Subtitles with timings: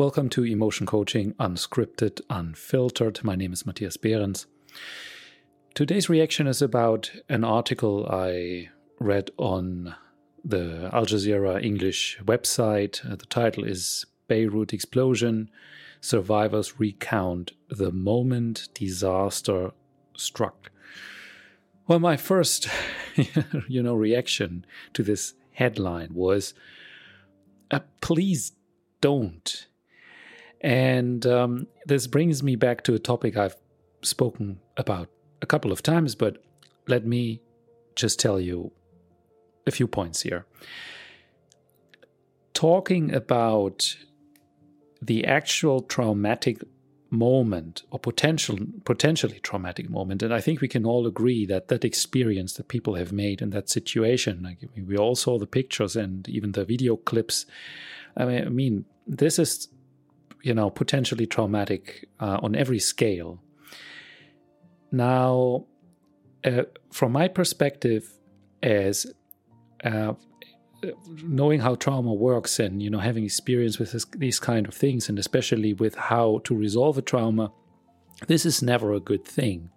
[0.00, 3.22] Welcome to Emotion Coaching Unscripted, Unfiltered.
[3.22, 4.46] My name is Matthias Behrends.
[5.74, 9.94] Today's reaction is about an article I read on
[10.42, 13.04] the Al Jazeera English website.
[13.04, 15.50] Uh, the title is Beirut Explosion
[16.00, 19.72] Survivors Recount the Moment Disaster
[20.16, 20.70] Struck.
[21.86, 22.68] Well, my first,
[23.68, 24.64] you know, reaction
[24.94, 26.54] to this headline was,
[27.70, 28.52] uh, "Please
[29.02, 29.66] don't."
[30.60, 33.56] And um, this brings me back to a topic I've
[34.02, 35.08] spoken about
[35.42, 36.42] a couple of times, but
[36.86, 37.40] let me
[37.96, 38.72] just tell you
[39.66, 40.46] a few points here.
[42.52, 43.96] Talking about
[45.00, 46.62] the actual traumatic
[47.10, 51.84] moment or potential potentially traumatic moment and i think we can all agree that that
[51.84, 56.28] experience that people have made in that situation like we all saw the pictures and
[56.28, 57.46] even the video clips
[58.16, 59.66] i mean, I mean this is
[60.42, 63.42] you know potentially traumatic uh, on every scale.
[64.92, 65.66] Now
[66.44, 68.12] uh, from my perspective
[68.62, 69.06] as
[69.84, 70.14] uh,
[71.22, 75.08] knowing how trauma works and you know having experience with this, these kind of things
[75.08, 77.52] and especially with how to resolve a trauma
[78.26, 79.70] this is never a good thing.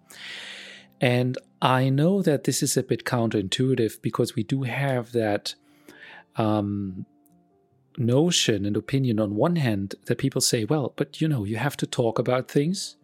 [1.00, 5.54] And i know that this is a bit counterintuitive because we do have that
[6.36, 7.06] um,
[7.96, 11.76] notion and opinion on one hand that people say well but you know you have
[11.76, 12.96] to talk about things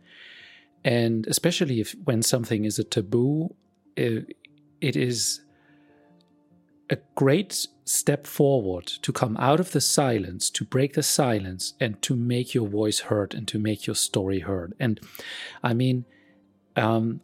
[0.84, 3.54] and especially if when something is a taboo
[3.96, 4.36] it,
[4.80, 5.40] it is
[6.90, 12.02] a great step forward to come out of the silence, to break the silence, and
[12.02, 14.74] to make your voice heard and to make your story heard.
[14.80, 15.00] And
[15.62, 16.04] I mean,
[16.76, 17.20] um,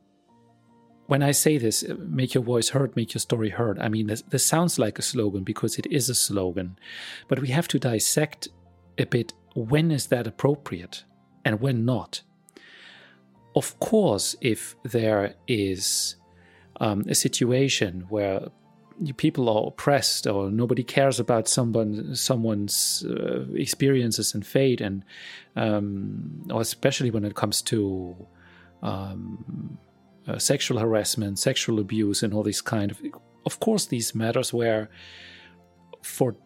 [1.07, 4.09] when I say this, uh, make your voice heard, make your story heard, I mean,
[4.09, 6.79] this, this sounds like a slogan because it is a slogan.
[7.29, 8.49] But we have to dissect
[8.99, 11.05] a bit when is that appropriate
[11.45, 12.23] and when not.
[13.55, 16.17] Of course, if there is
[16.81, 18.49] um, a situation where
[19.17, 25.05] people are oppressed or nobody cares about someone someone's uh, experiences and fate and
[25.55, 28.17] um, or especially when it comes to
[28.83, 29.79] um,
[30.29, 33.01] uh, sexual harassment sexual abuse and all these kind of
[33.45, 34.89] of course these matters were
[36.03, 36.37] for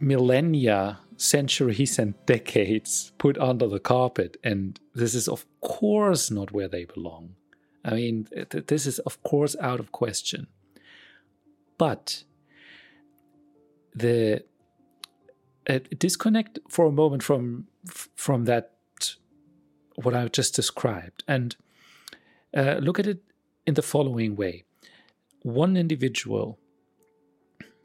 [0.00, 4.36] millennia centuries and decades put under the carpet.
[4.44, 7.36] And this is of course not where they belong.
[7.84, 10.46] I mean th- this is of course out of question.
[11.76, 12.24] But
[13.94, 14.44] the
[15.68, 17.66] uh, disconnect for a moment from
[18.14, 18.70] from that
[19.96, 21.24] what I just described.
[21.28, 21.56] And
[22.56, 23.22] uh, look at it
[23.66, 24.64] in the following way.
[25.42, 26.58] One individual,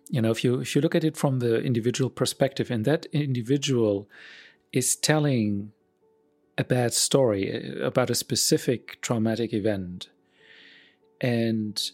[0.09, 3.05] you know, if you if you look at it from the individual perspective, and that
[3.11, 4.09] individual
[4.71, 5.71] is telling
[6.57, 10.09] a bad story uh, about a specific traumatic event,
[11.21, 11.91] and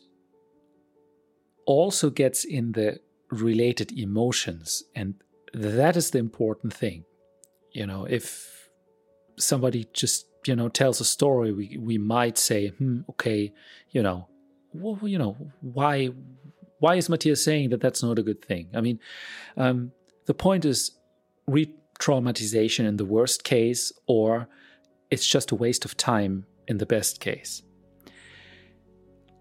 [1.66, 3.00] also gets in the
[3.32, 4.84] related emotions.
[4.96, 5.16] And
[5.54, 7.06] that is the important thing.
[7.72, 8.70] You know, if
[9.38, 13.54] somebody just, you know, tells a story, we, we might say, hmm, okay,
[13.92, 14.28] you know,
[14.74, 16.10] well, you know, why,
[16.80, 18.70] why is Matthias saying that that's not a good thing?
[18.74, 19.00] I mean,
[19.58, 19.92] um,
[20.26, 20.92] the point is
[21.48, 24.48] re-traumatization in the worst case, or
[25.10, 27.62] it's just a waste of time in the best case.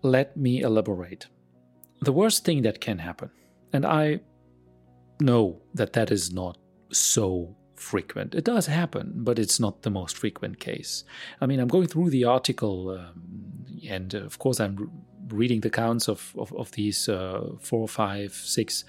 [0.03, 1.26] Let me elaborate
[2.00, 3.31] the worst thing that can happen,
[3.72, 4.21] and I
[5.21, 6.59] know that that is not
[6.92, 8.34] so frequent.
[8.34, 11.05] It does happen, but it's not the most frequent case.
[11.41, 14.91] I mean, I'm going through the article, um, and uh, of course, I'm
[15.28, 18.84] reading the accounts of, of, of these uh, four, five, six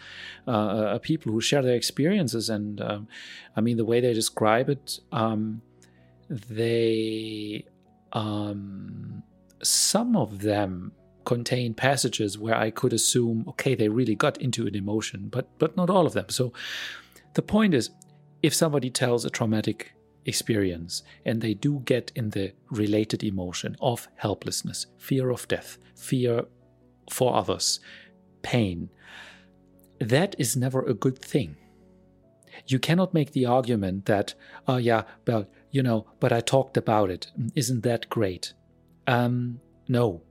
[0.48, 2.50] uh, uh, people who share their experiences.
[2.50, 3.08] And um,
[3.56, 5.62] I mean, the way they describe it, um,
[6.30, 7.66] they,
[8.14, 9.24] um,
[9.64, 10.92] some of them
[11.26, 15.76] contain passages where I could assume, okay, they really got into an emotion, but but
[15.76, 16.30] not all of them.
[16.30, 16.54] So
[17.34, 17.90] the point is,
[18.46, 19.96] if somebody tells a traumatic
[20.26, 26.46] experience and they do get in the related emotion of helplessness, fear of death, fear
[27.10, 27.80] for others,
[28.44, 28.88] pain,
[30.00, 31.56] that is never a good thing.
[32.68, 34.36] You cannot make the argument that,
[34.68, 37.32] oh yeah, well, you know, but I talked about it.
[37.56, 38.54] Isn't that great?
[39.08, 40.22] Um, no,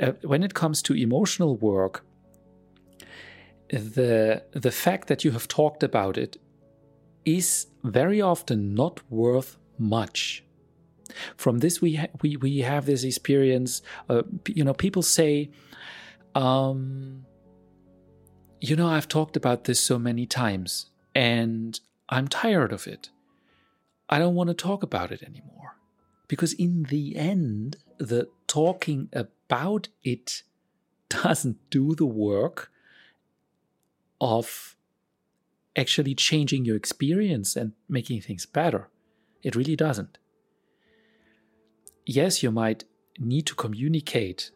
[0.00, 2.04] uh, when it comes to emotional work,
[3.70, 6.36] the the fact that you have talked about it
[7.36, 10.44] is very often not worth much.
[11.36, 13.82] From this, we ha- we we have this experience.
[14.08, 15.50] Uh, you know, people say,
[16.34, 17.24] um,
[18.60, 21.78] you know, I've talked about this so many times, and
[22.08, 23.10] I'm tired of it.
[24.08, 25.76] I don't want to talk about it anymore.
[26.28, 30.42] Because in the end, the talking about it
[31.08, 32.70] doesn't do the work
[34.20, 34.76] of
[35.78, 38.90] actually changing your experience and making things better.
[39.42, 40.18] It really doesn't.
[42.04, 42.84] Yes, you might
[43.18, 44.50] need to communicate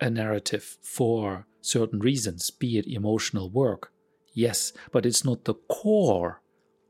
[0.00, 3.92] a narrative for certain reasons, be it emotional work.
[4.32, 6.40] Yes, but it's not the core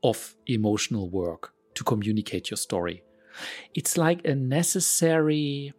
[0.03, 3.03] of emotional work to communicate your story.
[3.73, 5.73] It's like a necessary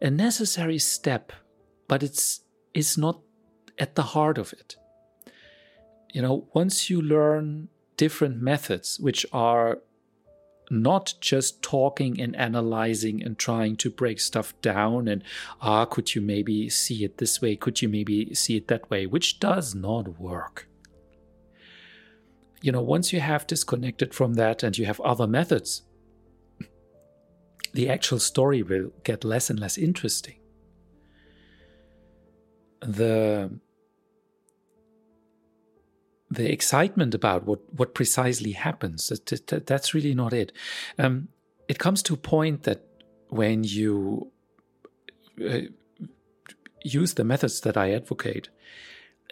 [0.00, 1.32] a necessary step,
[1.88, 2.40] but it's
[2.74, 3.20] it's not
[3.78, 4.76] at the heart of it.
[6.12, 9.78] You know, once you learn different methods which are
[10.70, 15.22] not just talking and analyzing and trying to break stuff down and
[15.60, 17.56] ah could you maybe see it this way?
[17.56, 19.06] Could you maybe see it that way?
[19.06, 20.68] which does not work.
[22.62, 25.82] You know once you have disconnected from that and you have other methods
[27.72, 30.36] the actual story will get less and less interesting.
[32.80, 33.58] The
[36.32, 39.08] the excitement about what what precisely happens.
[39.08, 40.52] That, that, that's really not it.
[40.98, 41.28] Um,
[41.68, 42.84] it comes to a point that
[43.28, 44.30] when you
[45.40, 45.60] uh,
[46.84, 48.48] use the methods that i advocate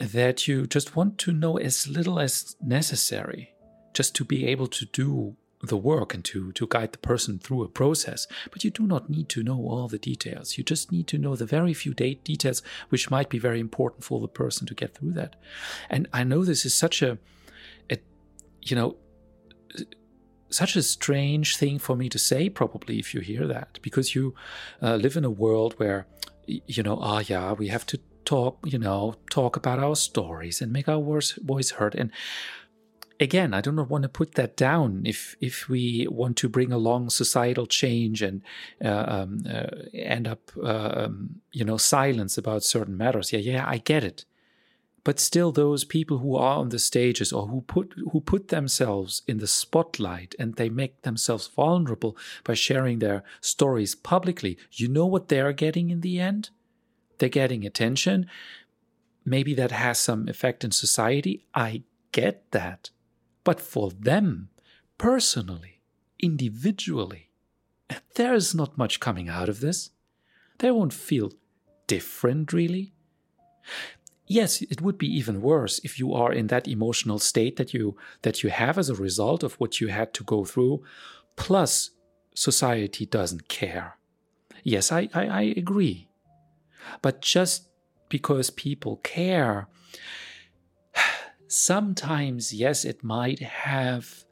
[0.01, 3.53] that you just want to know as little as necessary
[3.93, 7.63] just to be able to do the work and to, to guide the person through
[7.63, 8.27] a process.
[8.51, 10.57] But you do not need to know all the details.
[10.57, 14.21] You just need to know the very few details which might be very important for
[14.21, 15.37] the person to get through that.
[15.91, 17.19] And I know this is such a,
[17.91, 17.99] a
[18.63, 18.97] you know,
[20.49, 24.35] such a strange thing for me to say, probably, if you hear that, because you
[24.83, 26.07] uh, live in a world where,
[26.47, 30.61] you know, ah, oh, yeah, we have to talk, you know, talk about our stories
[30.61, 31.95] and make our voice heard.
[31.95, 32.11] And
[33.21, 35.03] again, I do not want to put that down.
[35.05, 38.43] If if we want to bring along societal change and
[38.83, 43.65] uh, um, uh, end up, uh, um, you know, silence about certain matters, yeah, yeah,
[43.69, 44.25] I get it.
[45.03, 49.23] But still, those people who are on the stages or who put who put themselves
[49.27, 55.07] in the spotlight and they make themselves vulnerable by sharing their stories publicly, you know
[55.07, 56.51] what they're getting in the end?
[57.19, 58.27] They're getting attention.
[59.25, 61.45] Maybe that has some effect in society.
[61.55, 61.83] I
[62.13, 62.91] get that.
[63.51, 64.51] But for them,
[64.97, 65.81] personally,
[66.21, 67.31] individually,
[68.15, 69.91] there is not much coming out of this.
[70.59, 71.33] They won't feel
[71.89, 72.95] different, really.
[74.25, 77.97] Yes, it would be even worse if you are in that emotional state that you
[78.23, 80.85] that you have as a result of what you had to go through,
[81.35, 81.91] plus
[82.37, 83.99] society doesn't care.
[84.63, 86.09] Yes, I, I, I agree.
[87.03, 87.69] But just
[88.09, 89.67] because people care
[91.51, 94.25] sometimes, yes, it might have,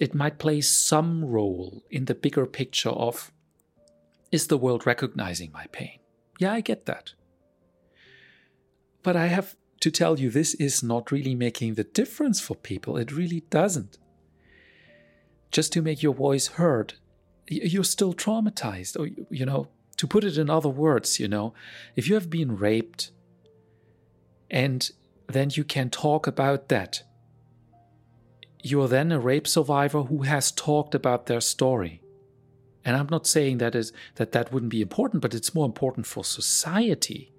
[0.00, 3.32] it might play some role in the bigger picture of
[4.32, 5.98] is the world recognizing my pain?
[6.38, 7.12] Yeah, I get that.
[9.02, 12.96] But I have to tell you, this is not really making the difference for people.
[12.96, 13.98] It really doesn't.
[15.52, 16.94] Just to make your voice heard,
[17.46, 18.98] you're still traumatized.
[18.98, 21.54] Or, you know, to put it in other words, you know,
[21.94, 23.12] if you have been raped
[24.50, 24.90] and
[25.28, 27.02] then you can talk about that.
[28.62, 32.02] You are then a rape survivor who has talked about their story.
[32.84, 36.06] And I'm not saying that is that that wouldn't be important, but it's more important
[36.06, 37.32] for society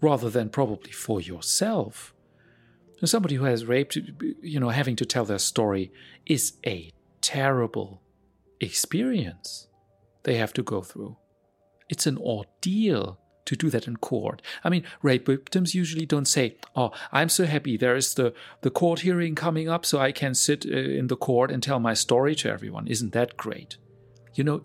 [0.00, 2.14] rather than probably for yourself.
[3.04, 3.96] somebody who has raped,
[4.42, 5.92] you know, having to tell their story
[6.26, 8.00] is a terrible
[8.60, 9.68] experience
[10.22, 11.16] they have to go through.
[11.88, 14.42] It's an ordeal to do that in court.
[14.64, 18.70] I mean, rape victims usually don't say, "Oh, I'm so happy there is the the
[18.70, 21.94] court hearing coming up, so I can sit uh, in the court and tell my
[21.94, 23.76] story to everyone." Isn't that great?
[24.34, 24.62] You know,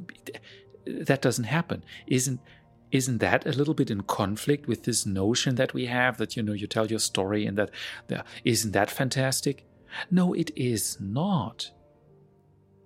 [0.85, 1.83] that doesn't happen.
[2.07, 2.39] Isn't
[2.91, 6.43] isn't that a little bit in conflict with this notion that we have that you
[6.43, 7.71] know you tell your story and that
[8.43, 9.65] isn't that fantastic?
[10.11, 11.71] No, it is not.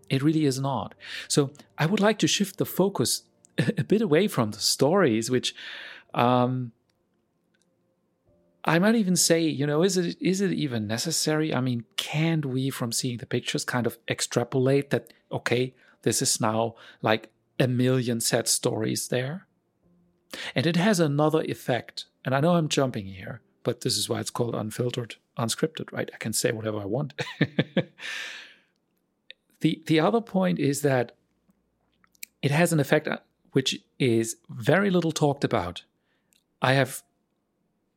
[0.10, 0.96] It really is not.
[1.28, 3.24] So I would like to shift the focus
[3.78, 5.54] a bit away from the stories, which
[6.14, 6.72] um,
[8.64, 11.54] I might even say, you know, is it is it even necessary?
[11.54, 15.12] I mean, can't we, from seeing the pictures, kind of extrapolate that?
[15.32, 19.48] Okay, this is now like a million sad stories there,
[20.56, 22.06] and it has another effect.
[22.24, 26.12] And I know I'm jumping here, but this is why it's called unfiltered, unscripted, right?
[26.14, 27.20] I can say whatever I want.
[29.62, 31.14] the the other point is that
[32.44, 33.08] it has an effect
[33.52, 35.84] which is very little talked about.
[36.62, 37.04] I have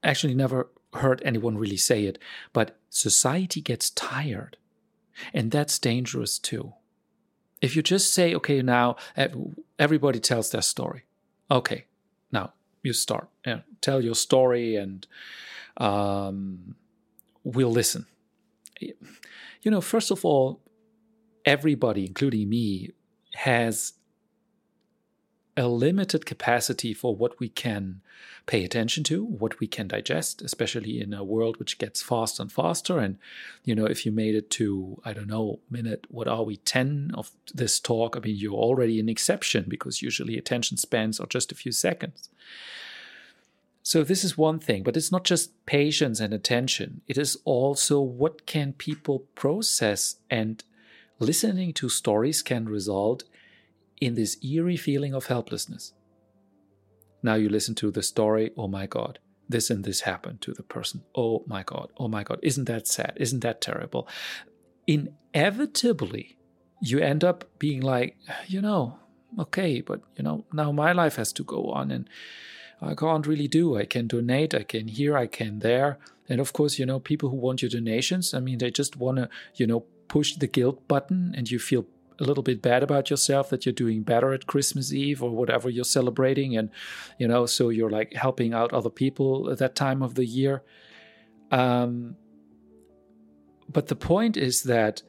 [0.03, 2.19] actually never heard anyone really say it,
[2.53, 4.57] but society gets tired.
[5.33, 6.75] And that's dangerous too.
[7.61, 8.97] If you just say, okay, now
[9.79, 11.05] everybody tells their story.
[11.51, 11.87] Okay,
[12.33, 13.29] now you start.
[13.47, 15.07] Yeah, tell your story and
[15.77, 16.75] um,
[17.43, 18.07] we'll listen.
[18.81, 20.61] You know, first of all,
[21.45, 22.91] everybody, including me,
[23.35, 23.95] has
[25.57, 28.01] a limited capacity for what we can
[28.47, 32.53] pay attention to, what we can digest, especially in a world which gets faster and
[32.53, 32.99] faster.
[32.99, 33.19] And,
[33.65, 37.13] you know, if you made it to, I don't know, minute, what are we, 10
[37.15, 41.53] of this talk, I mean, you're already an exception because usually attention spans are just
[41.53, 42.29] a few seconds.
[43.83, 47.03] So this is one thing, but it's not just patience and attention.
[47.07, 50.65] It is also what can people process and
[51.19, 53.25] listening to stories can result
[54.01, 55.93] in this eerie feeling of helplessness.
[57.23, 60.63] Now you listen to the story, oh my God, this and this happened to the
[60.63, 61.03] person.
[61.15, 63.15] Oh my God, oh my God, isn't that sad?
[63.17, 64.09] Isn't that terrible?
[64.87, 66.37] Inevitably,
[66.83, 68.99] you end up being like, you know,
[69.39, 72.09] okay, but you know, now my life has to go on and
[72.83, 73.77] I can't really do.
[73.79, 75.99] I can donate, I can here, I can there.
[76.29, 79.19] And of course, you know, people who want your donations, I mean, they just want
[79.19, 81.87] to, you know, push the guilt button and you feel
[82.21, 85.69] a little bit bad about yourself that you're doing better at Christmas Eve or whatever
[85.69, 86.71] you're celebrating, and
[87.19, 90.63] you know, so you're like helping out other people at that time of the year.
[91.51, 92.17] Um,
[93.69, 95.03] but the point is that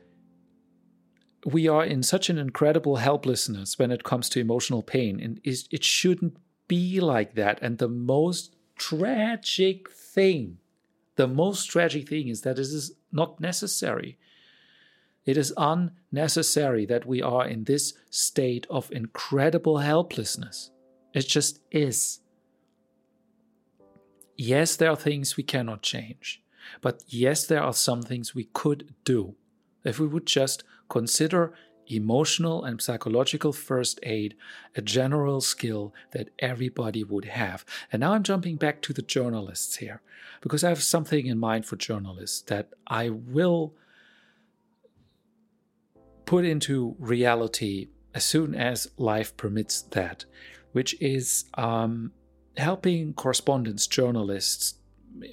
[1.45, 5.83] we are in such an incredible helplessness when it comes to emotional pain, and it
[5.83, 7.59] shouldn't be like that.
[7.61, 10.57] And the most tragic thing,
[11.15, 14.17] the most tragic thing is that it is not necessary.
[15.25, 20.71] It is unnecessary that we are in this state of incredible helplessness.
[21.13, 22.19] It just is.
[24.37, 26.43] Yes, there are things we cannot change,
[26.81, 29.35] but yes, there are some things we could do
[29.83, 31.53] if we would just consider
[31.87, 34.35] emotional and psychological first aid
[34.75, 37.63] a general skill that everybody would have.
[37.91, 40.01] And now I'm jumping back to the journalists here
[40.41, 43.75] because I have something in mind for journalists that I will
[46.25, 50.25] put into reality as soon as life permits that,
[50.71, 52.11] which is um,
[52.57, 54.75] helping correspondents, journalists,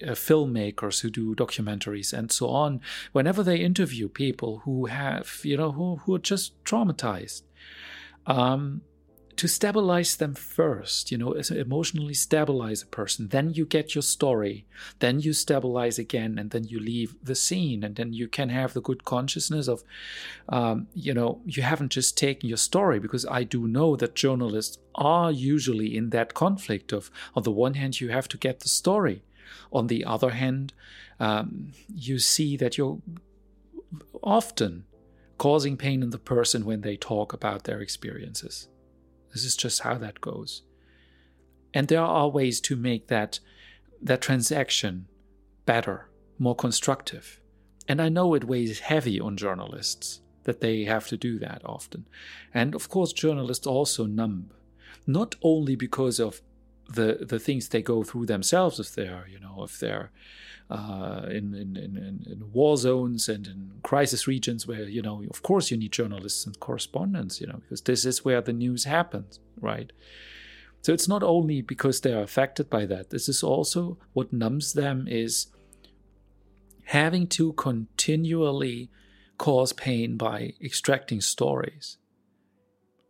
[0.02, 2.80] uh, filmmakers who do documentaries and so on,
[3.12, 7.42] whenever they interview people who have, you know, who, who are just traumatized.
[8.26, 8.82] Um,
[9.36, 13.28] to stabilize them first, you know, emotionally stabilize a person.
[13.28, 14.66] Then you get your story.
[14.98, 17.82] Then you stabilize again, and then you leave the scene.
[17.82, 19.82] And then you can have the good consciousness of,
[20.48, 24.78] um, you know, you haven't just taken your story, because I do know that journalists
[24.94, 28.68] are usually in that conflict of, on the one hand, you have to get the
[28.68, 29.22] story.
[29.72, 30.74] On the other hand,
[31.18, 33.00] um, you see that you're
[34.22, 34.84] often
[35.38, 38.68] causing pain in the person when they talk about their experiences.
[39.32, 40.62] This is just how that goes.
[41.74, 43.40] And there are ways to make that
[44.00, 45.06] that transaction
[45.64, 46.08] better,
[46.38, 47.40] more constructive.
[47.86, 52.06] And I know it weighs heavy on journalists that they have to do that often.
[52.52, 54.50] And of course, journalists also numb,
[55.06, 56.42] not only because of
[56.94, 60.10] the the things they go through themselves, if they're you know if they're
[60.72, 65.42] uh, in, in, in, in, war zones and in crisis regions where, you know, of
[65.42, 69.38] course you need journalists and correspondents, you know, because this is where the news happens,
[69.60, 69.92] right?
[70.80, 74.72] So it's not only because they are affected by that, this is also what numbs
[74.72, 75.48] them is
[76.84, 78.90] having to continually
[79.36, 81.98] cause pain by extracting stories,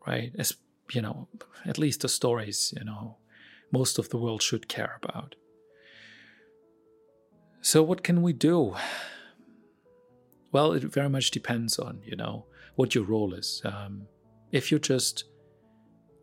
[0.04, 0.32] right?
[0.36, 0.54] As,
[0.90, 1.28] you know,
[1.64, 3.18] at least the stories, you know,
[3.72, 5.34] most of the world should care about.
[7.60, 8.76] So, what can we do?
[10.52, 12.44] Well, it very much depends on, you know,
[12.76, 13.62] what your role is.
[13.64, 14.06] Um,
[14.50, 15.24] if you're just,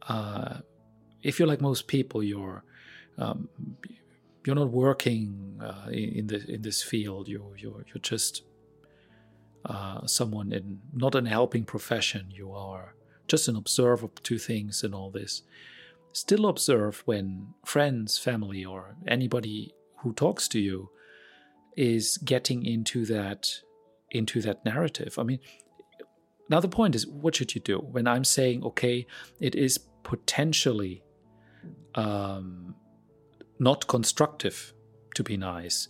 [0.08, 0.60] uh,
[1.24, 2.64] if you're like most people, you're,
[3.18, 3.50] um,
[4.46, 7.28] you're not working uh, in the in this field.
[7.28, 8.44] You're you're you're just
[9.66, 12.32] uh, someone in not an helping profession.
[12.32, 12.96] You are
[13.28, 15.44] just an observer to things and all this.
[16.12, 20.90] Still observe when friends, family, or anybody who talks to you
[21.78, 23.62] is getting into that
[24.12, 25.20] into that narrative.
[25.20, 25.40] I mean,
[26.50, 29.06] now the point is, what should you do when I'm saying, okay,
[29.40, 31.04] it is potentially
[31.94, 32.76] um,
[33.60, 34.74] not constructive
[35.16, 35.88] to be nice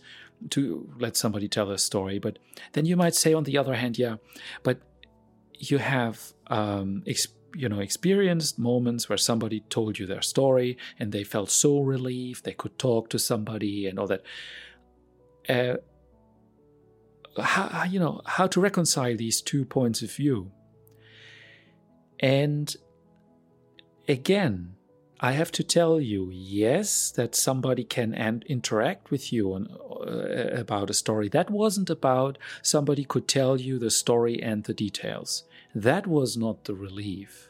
[0.50, 2.38] to let somebody tell a story, but
[2.72, 4.16] then you might say, on the other hand, yeah,
[4.62, 4.80] but
[5.58, 7.02] you have um,
[7.54, 12.44] you know experienced moments where somebody told you their story and they felt so relieved
[12.44, 14.22] they could talk to somebody and all that
[15.48, 15.76] uh,
[17.38, 20.50] how, you know how to reconcile these two points of view.
[22.18, 22.74] And
[24.08, 24.74] again,
[25.20, 30.58] I have to tell you, yes, that somebody can and interact with you on, uh,
[30.58, 31.28] about a story.
[31.28, 35.44] That wasn't about somebody could tell you the story and the details.
[35.74, 37.48] That was not the relief.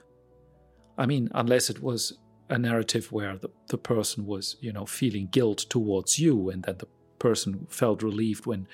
[0.99, 5.29] I mean, unless it was a narrative where the, the person was, you know, feeling
[5.31, 8.67] guilt towards you and that the person felt relieved when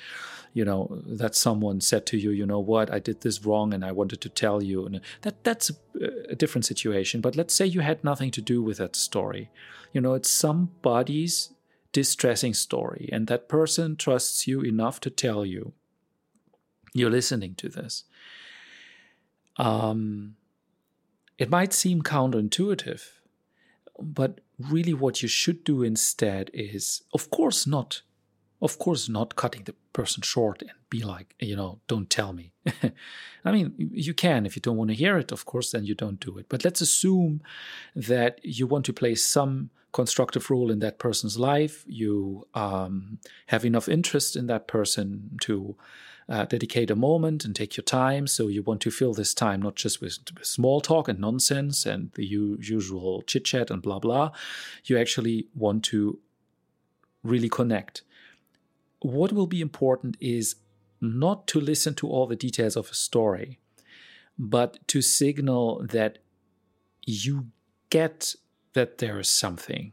[0.55, 2.91] you know that someone said to you you know what?
[2.91, 4.87] I did this wrong and i wanted to tell you.
[4.87, 7.21] And that that's a, a different situation.
[7.21, 9.51] But let's say you had nothing to do with that story.
[9.93, 11.51] You know it's somebody's
[11.93, 15.73] distressing story and that person trusts you enough to tell you
[16.93, 18.05] you're listening to this
[19.59, 20.37] um
[21.39, 23.03] it might seem counterintuitive
[23.99, 28.03] but really what you should do instead is of course not
[28.63, 32.53] of course, not cutting the person short and be like, you know, don't tell me.
[33.45, 35.95] I mean, you can if you don't want to hear it, of course, then you
[35.95, 36.47] don't do it.
[36.49, 37.43] But let's assume
[37.95, 41.85] that you want to play some constructive role in that person's life.
[41.87, 45.77] You um, have enough interest in that person to
[46.29, 48.27] uh, dedicate a moment and take your time.
[48.27, 52.13] So you want to fill this time not just with small talk and nonsense and
[52.13, 54.31] the u- usual chit chat and blah blah.
[54.85, 56.19] You actually want to
[57.23, 58.03] really connect
[59.01, 60.57] what will be important is
[61.01, 63.59] not to listen to all the details of a story,
[64.39, 66.19] but to signal that
[67.05, 67.47] you
[67.91, 68.35] get
[68.77, 69.93] that there is something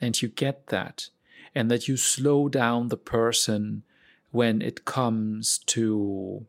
[0.00, 1.08] and you get that,
[1.54, 3.84] and that you slow down the person
[4.32, 6.44] when it comes to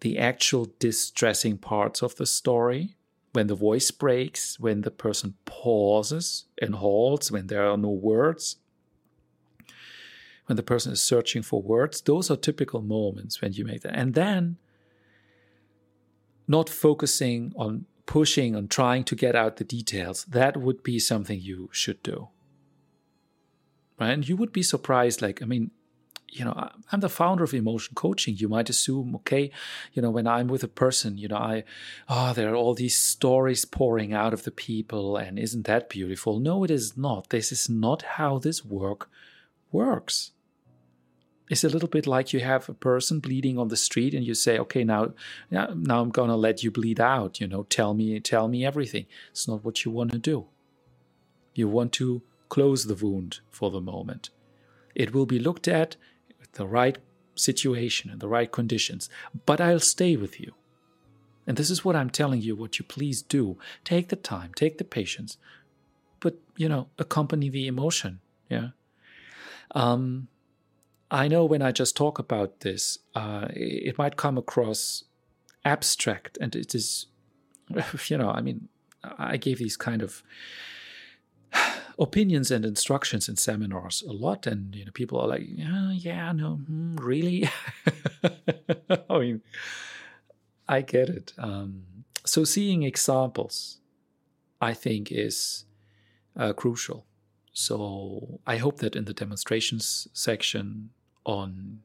[0.00, 2.96] the actual distressing parts of the story.
[3.32, 8.56] When the voice breaks, when the person pauses and halts, when there are no words,
[10.46, 12.00] when the person is searching for words.
[12.00, 13.98] Those are typical moments when you make that.
[13.98, 14.56] And then
[16.46, 21.40] not focusing on pushing on trying to get out the details, that would be something
[21.40, 22.28] you should do.
[23.98, 24.10] Right?
[24.10, 25.70] And you would be surprised, like, I mean,
[26.28, 28.36] you know, I'm the founder of emotion coaching.
[28.36, 29.52] You might assume, okay,
[29.92, 31.64] you know, when I'm with a person, you know, I,
[32.08, 36.40] oh, there are all these stories pouring out of the people, and isn't that beautiful?
[36.40, 37.30] No, it is not.
[37.30, 39.08] This is not how this work
[39.70, 40.32] works
[41.50, 44.34] it's a little bit like you have a person bleeding on the street and you
[44.34, 45.12] say okay now
[45.50, 49.06] now i'm to let you bleed out you know tell me tell me everything.
[49.30, 50.46] It's not what you want to do.
[51.54, 54.30] You want to close the wound for the moment.
[54.94, 55.96] It will be looked at
[56.38, 56.98] with the right
[57.34, 59.10] situation and the right conditions
[59.44, 60.52] but i'll stay with you.
[61.46, 63.58] And this is what i'm telling you what you please do.
[63.84, 65.36] Take the time take the patience
[66.20, 68.68] but you know accompany the emotion yeah?
[69.72, 70.28] Um
[71.10, 75.04] I know when I just talk about this, uh, it might come across
[75.64, 77.06] abstract, and it is,
[78.08, 78.68] you know, I mean,
[79.18, 80.22] I gave these kind of
[81.98, 86.32] opinions and instructions in seminars a lot, and you know, people are like, yeah, yeah,
[86.32, 87.48] no, hmm, really.
[89.10, 89.42] I mean,
[90.68, 91.32] I get it.
[91.38, 91.84] Um,
[92.24, 93.78] so seeing examples,
[94.60, 95.64] I think, is
[96.36, 97.06] uh, crucial.
[97.54, 100.90] So I hope that in the demonstrations section
[101.24, 101.80] on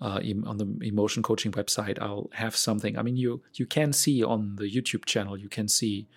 [0.00, 2.98] uh, on the emotion coaching website, I'll have something.
[2.98, 6.08] I mean, you you can see on the YouTube channel, you can see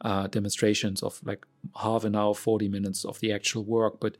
[0.00, 4.00] uh, demonstrations of like half an hour, forty minutes of the actual work.
[4.00, 4.16] But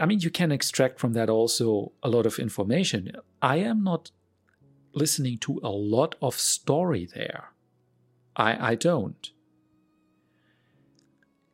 [0.00, 3.12] I mean, you can extract from that also a lot of information.
[3.42, 4.10] I am not
[4.94, 7.50] listening to a lot of story there.
[8.36, 9.30] I I don't,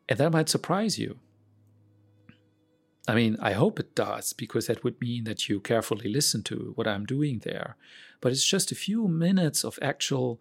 [0.08, 1.18] and that might surprise you.
[3.08, 6.72] I mean, I hope it does, because that would mean that you carefully listen to
[6.76, 7.76] what I'm doing there.
[8.20, 10.40] But it's just a few minutes of actual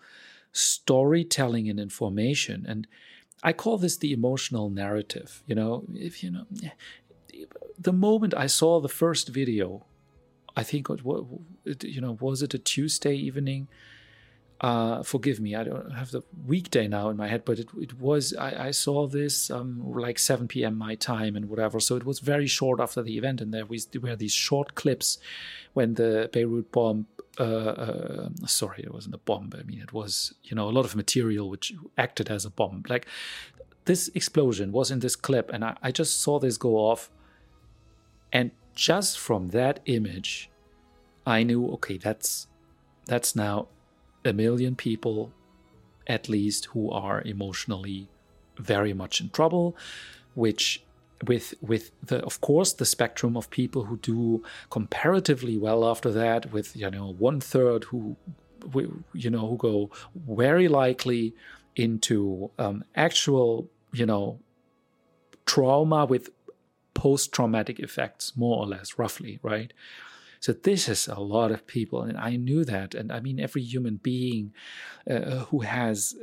[0.52, 2.66] storytelling and information.
[2.68, 2.86] And
[3.42, 5.42] I call this the emotional narrative.
[5.48, 6.46] You know, if you know,
[7.80, 9.86] the moment I saw the first video,
[10.56, 11.26] I think, what,
[11.82, 13.70] you know, was it a Tuesday evening?
[14.62, 18.00] Uh, forgive me, I don't have the weekday now in my head, but it, it
[18.00, 20.78] was, I, I saw this um, like 7 p.m.
[20.78, 21.80] my time and whatever.
[21.80, 23.42] So it was very short after the event.
[23.42, 25.18] And there was, were these short clips
[25.74, 27.08] when the Beirut bomb,
[27.40, 29.52] uh, uh, sorry, it wasn't a bomb.
[29.60, 32.84] I mean, it was, you know, a lot of material which acted as a bomb.
[32.88, 33.08] Like
[33.86, 35.50] this explosion was in this clip.
[35.52, 37.10] And I, I just saw this go off.
[38.32, 40.52] And just from that image,
[41.26, 42.46] I knew, okay, that's,
[43.08, 43.68] that's now
[44.24, 45.32] a million people
[46.08, 48.08] at least who are emotionally
[48.58, 49.76] very much in trouble,
[50.34, 50.84] which
[51.28, 56.52] with with the of course the spectrum of people who do comparatively well after that
[56.52, 58.16] with you know one third who
[59.14, 59.90] you know who go
[60.28, 61.34] very likely
[61.76, 64.40] into um, actual you know
[65.46, 66.30] trauma with
[66.94, 69.74] post traumatic effects more or less roughly right
[70.42, 72.96] so this is a lot of people, and I knew that.
[72.96, 74.54] And I mean, every human being
[75.08, 76.16] uh, who has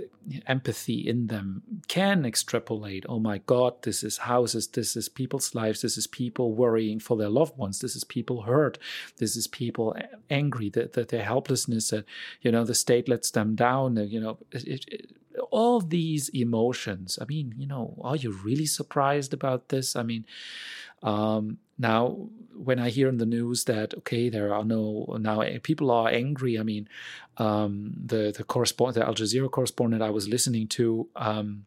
[0.48, 3.07] empathy in them can extrapolate.
[3.09, 7.16] Oh my God, this is houses, this is people's lives, this is people worrying for
[7.16, 8.76] their loved ones, this is people hurt,
[9.18, 9.96] this is people
[10.28, 12.04] angry that, that their helplessness, that
[12.42, 13.96] you know the state lets them down.
[13.98, 15.16] You know, it, it,
[15.52, 17.20] all these emotions.
[17.22, 19.94] I mean, you know, are you really surprised about this?
[19.94, 20.26] I mean,
[21.04, 25.58] um, now when I hear in the news that okay, there are no now eh,
[25.62, 26.58] people are angry.
[26.58, 26.88] I mean,
[27.36, 31.08] um, the the correspondent, the Al Jazeera correspondent I was listening to.
[31.16, 31.66] Um,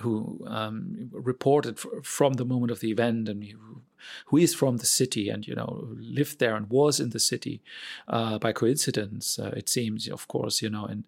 [0.00, 3.82] who um, reported f- from the moment of the event and who,
[4.26, 7.60] who is from the city and you know lived there and was in the city
[8.08, 11.04] uh, by coincidence uh, it seems of course you know and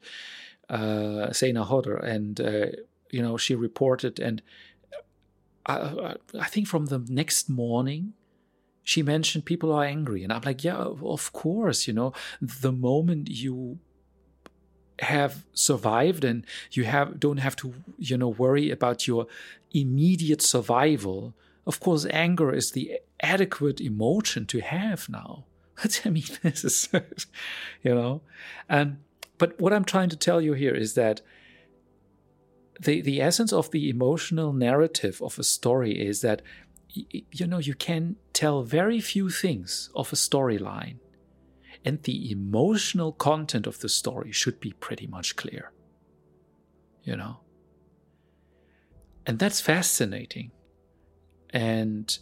[0.69, 2.67] uh, Zeina Khodr and uh,
[3.11, 4.43] you know she reported and
[5.67, 8.13] I, uh, I think from the next morning
[8.83, 13.31] she mentioned people are angry and i'm like yeah of course you know the moment
[13.31, 13.79] you
[15.01, 19.27] have survived and you have don't have to you know worry about your
[19.73, 21.35] immediate survival
[21.67, 25.45] of course anger is the adequate emotion to have now.
[26.05, 26.89] I mean this is
[27.83, 28.21] you know
[28.69, 28.99] and
[29.39, 31.21] but what i'm trying to tell you here is that
[32.81, 36.43] the the essence of the emotional narrative of a story is that
[36.91, 40.97] you know you can tell very few things of a storyline
[41.85, 45.73] and the emotional content of the story should be pretty much clear
[47.05, 47.37] you know?
[49.27, 50.51] And that's fascinating.
[51.51, 52.19] And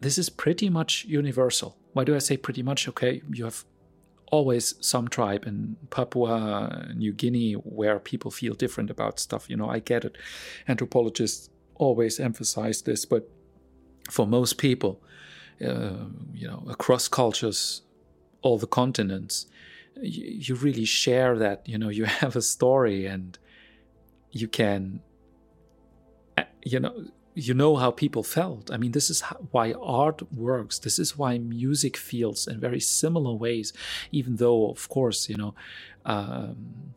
[0.00, 1.76] this is pretty much universal.
[1.92, 2.88] Why do i say pretty much?
[2.88, 3.64] Okay you have
[4.34, 9.48] always some tribe in Papua New Guinea where people feel different about stuff.
[9.48, 10.16] You know, I get it.
[10.66, 13.30] Anthropologists always emphasize this, but
[14.10, 15.00] for most people,
[15.64, 17.82] uh, you know, across cultures,
[18.42, 19.46] all the continents,
[20.02, 21.58] you, you really share that.
[21.68, 23.38] You know, you have a story and
[24.32, 25.00] you can,
[26.36, 26.94] uh, you know,
[27.34, 28.70] you know how people felt.
[28.70, 30.78] I mean, this is how, why art works.
[30.78, 33.72] This is why music feels in very similar ways,
[34.12, 35.54] even though, of course, you know,
[36.04, 36.94] um,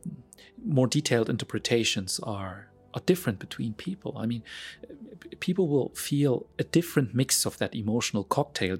[0.63, 4.17] more detailed interpretations are are different between people.
[4.17, 4.43] I mean,
[5.39, 8.77] people will feel a different mix of that emotional cocktail.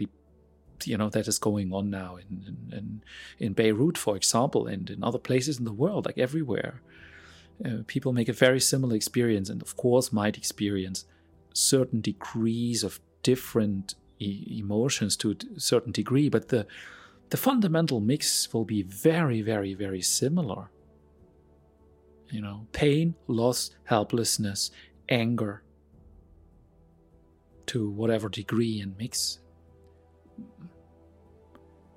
[0.83, 3.01] You know that is going on now in in,
[3.39, 6.81] in Beirut, for example, and in other places in the world, like everywhere.
[7.65, 11.05] Uh, people make a very similar experience, and of course, might experience
[11.57, 16.65] certain degrees of different e- emotions to a certain degree, but the
[17.29, 20.69] the fundamental mix will be very, very, very similar.
[22.29, 24.71] You know, pain, loss, helplessness,
[25.09, 25.63] anger,
[27.65, 29.39] to whatever degree and mix.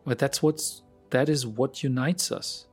[0.04, 2.66] But that's what's that is what unites us.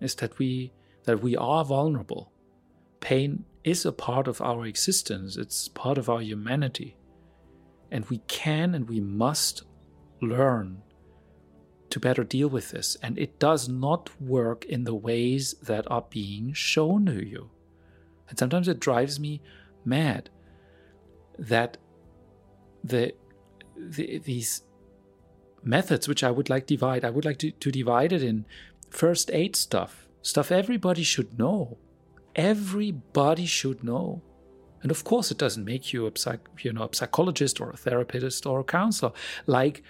[0.00, 0.72] Is that we
[1.04, 2.32] that we are vulnerable.
[3.00, 6.96] Pain is a part of our existence, it's part of our humanity.
[7.90, 9.64] And we can and we must
[10.22, 10.82] learn
[11.90, 12.96] to better deal with this.
[13.02, 17.50] And it does not work in the ways that are being shown to you.
[18.28, 19.42] And sometimes it drives me
[19.84, 20.30] mad
[21.38, 21.78] that
[22.84, 23.14] the,
[23.76, 24.62] the these
[25.62, 28.46] methods which I would like to divide, I would like to, to divide it in
[28.88, 31.76] first aid stuff, stuff everybody should know
[32.34, 34.22] everybody should know.
[34.82, 37.76] And of course, it doesn't make you a, psych, you know, a psychologist or a
[37.76, 39.12] therapist or a counselor.
[39.46, 39.82] Like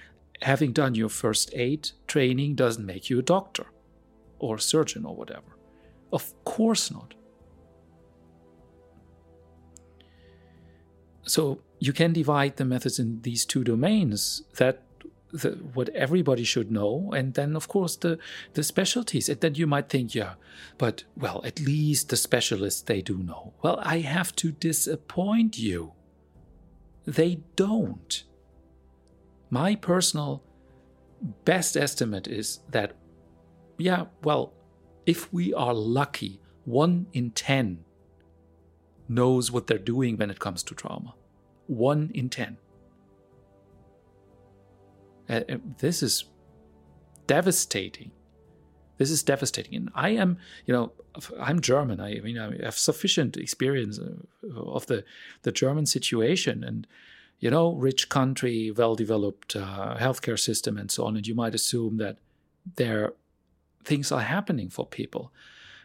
[0.43, 3.67] having done your first aid training doesn't make you a doctor
[4.39, 5.57] or a surgeon or whatever.
[6.13, 7.15] Of course not.
[11.23, 14.83] So you can divide the methods in these two domains that
[15.33, 18.19] the, what everybody should know, and then of course the
[18.55, 19.29] the specialties.
[19.29, 20.35] And then you might think, yeah,
[20.79, 23.55] but well, at least the specialists they do know.
[23.63, 25.93] Well, I have to disappoint you.
[27.07, 28.25] They don't.
[29.51, 30.43] My personal
[31.45, 32.93] best estimate is that,
[33.79, 34.53] yeah, well,
[35.07, 37.85] if we are lucky, one in ten
[39.09, 41.15] knows what they're doing when it comes to trauma.
[41.67, 42.59] One in ten.
[45.31, 46.25] Uh, uh, this is
[47.27, 48.11] devastating.
[48.99, 49.77] This is devastating.
[49.77, 50.93] And I am, you know,
[51.39, 52.01] I'm German.
[52.01, 53.99] I, mean, I have sufficient experience
[54.55, 55.05] of the
[55.43, 56.87] the German situation, and
[57.39, 61.17] you know, rich country, well developed uh, healthcare system, and so on.
[61.17, 62.19] And you might assume that
[62.77, 63.15] there
[63.85, 65.33] things are happening for people.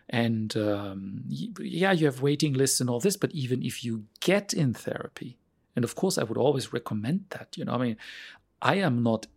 [0.10, 4.54] And um, yeah, you have waiting lists and all this, but even if you get
[4.54, 5.38] in therapy,
[5.76, 7.58] and of course, I would always recommend that.
[7.58, 7.98] You know, I mean,
[8.62, 9.28] I am not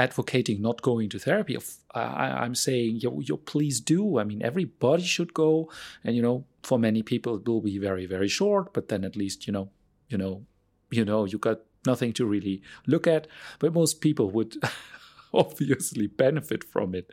[0.00, 1.56] advocating not going to therapy.
[1.94, 4.18] I, am saying, you, you please do.
[4.18, 5.70] I mean, everybody should go,
[6.04, 8.72] and you know, for many people, it will be very, very short.
[8.72, 9.70] But then at least, you know,
[10.08, 10.46] you know,
[10.90, 13.26] you know, you got nothing to really look at.
[13.58, 14.56] But most people would
[15.34, 17.10] obviously benefit from it.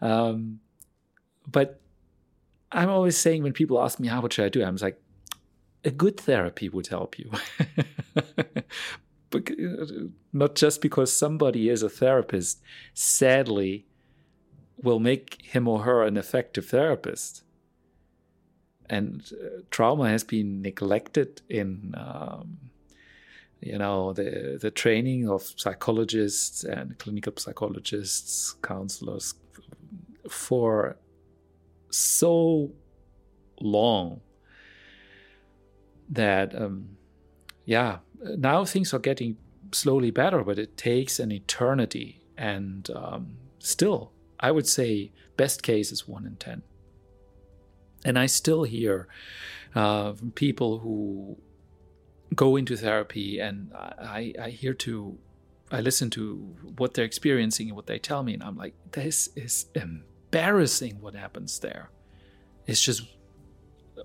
[0.00, 0.60] Um,
[1.50, 1.80] but
[2.70, 5.00] I'm always saying when people ask me how what should I do, I'm like,
[5.84, 7.30] a good therapy would help you.
[10.32, 12.60] not just because somebody is a therapist,
[12.94, 13.86] sadly,
[14.82, 17.42] will make him or her an effective therapist.
[18.88, 22.58] And uh, trauma has been neglected in, um,
[23.60, 29.34] you know, the the training of psychologists and clinical psychologists, counselors,
[30.28, 30.96] for
[31.90, 32.72] so
[33.60, 34.20] long
[36.08, 36.96] that um,
[37.64, 37.98] yeah
[38.36, 39.36] now things are getting
[39.72, 42.18] slowly better but it takes an eternity.
[42.36, 46.62] And um, still i would say best case is 1 in 10
[48.04, 49.06] and i still hear
[49.76, 51.38] uh, people who
[52.34, 55.16] go into therapy and I, I hear to
[55.70, 56.36] i listen to
[56.76, 59.66] what they're experiencing and what they tell me and i'm like this is
[60.32, 61.90] embarrassing what happens there.
[62.66, 63.02] It's just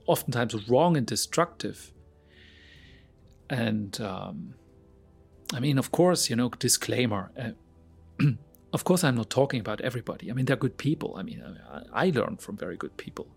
[0.05, 1.93] oftentimes wrong and destructive.
[3.49, 4.53] And um,
[5.53, 7.31] I mean, of course, you know, disclaimer.
[7.37, 8.31] Uh,
[8.73, 10.29] of course, I'm not talking about everybody.
[10.29, 11.15] I mean, they're good people.
[11.17, 11.43] I mean,
[11.93, 13.27] I, I learned from very good people,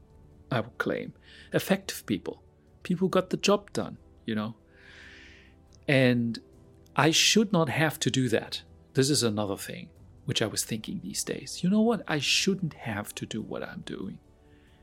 [0.51, 1.13] I would claim.
[1.53, 2.43] Effective people,
[2.83, 4.57] people who got the job done, you know.
[5.87, 6.39] And
[6.97, 8.63] I should not have to do that.
[8.95, 9.89] This is another thing
[10.25, 11.65] which I was thinking these days.
[11.65, 12.03] You know what?
[12.07, 14.19] I shouldn't have to do what I'm doing.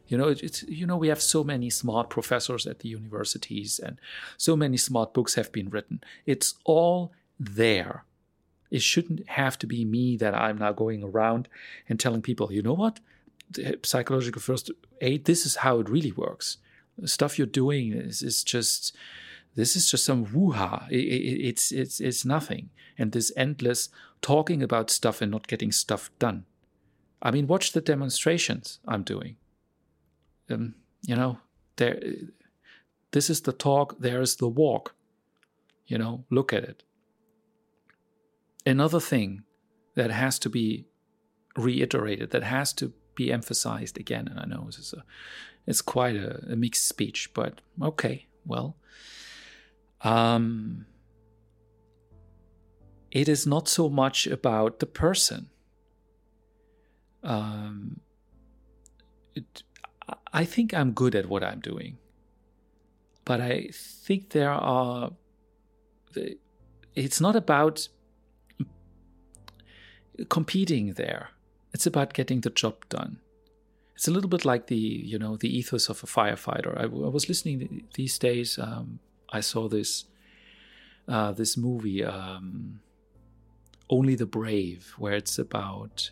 [0.08, 4.00] You know, it's you know we have so many smart professors at the universities, and
[4.38, 6.02] so many smart books have been written.
[6.26, 8.06] It's all there.
[8.72, 11.48] It shouldn't have to be me that I'm now going around
[11.88, 13.00] and telling people, you know what,
[13.50, 15.26] the psychological first aid.
[15.26, 16.58] This is how it really works.
[16.98, 18.96] The stuff you're doing is, is just
[19.56, 20.88] this is just some woo-ha.
[20.89, 22.70] It, it, it's it's it's nothing.
[22.98, 23.89] And this endless
[24.22, 26.46] talking about stuff and not getting stuff done.
[27.22, 29.36] I mean, watch the demonstrations I'm doing
[30.49, 31.39] um, you know,
[31.75, 31.99] there.
[33.12, 33.99] This is the talk.
[33.99, 34.95] There is the walk.
[35.88, 36.83] You know, look at it.
[38.65, 39.43] Another thing
[39.95, 40.86] that has to be
[41.55, 45.03] reiterated, that has to be emphasized again, and I know is a,
[45.65, 48.77] it's quite a, a mixed speech, but okay, well,
[50.01, 50.86] um,
[53.12, 55.49] it is not so much about the person.
[57.23, 57.99] Um,
[59.33, 59.63] it,
[60.34, 61.98] I think I'm good at what I'm doing.
[63.26, 65.12] But I think there are.
[66.96, 67.89] It's not about
[70.30, 71.30] competing there.
[71.74, 73.20] It's about getting the job done.
[73.96, 76.78] It's a little bit like the you know the ethos of a firefighter.
[76.78, 78.58] I, I was listening these days.
[78.58, 80.06] Um, I saw this
[81.08, 82.80] uh, this movie, um,
[83.89, 86.12] Only the Brave, where it's about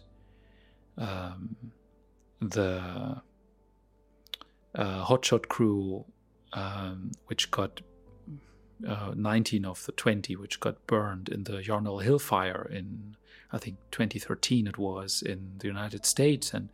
[0.98, 1.56] um,
[2.40, 3.22] the
[4.76, 6.06] uh, hotshot crew,
[6.54, 7.82] um, which got
[8.88, 13.16] uh, 19 of the 20, which got burned in the Yarnell Hill fire in,
[13.52, 16.54] I think, 2013 it was in the United States.
[16.54, 16.70] And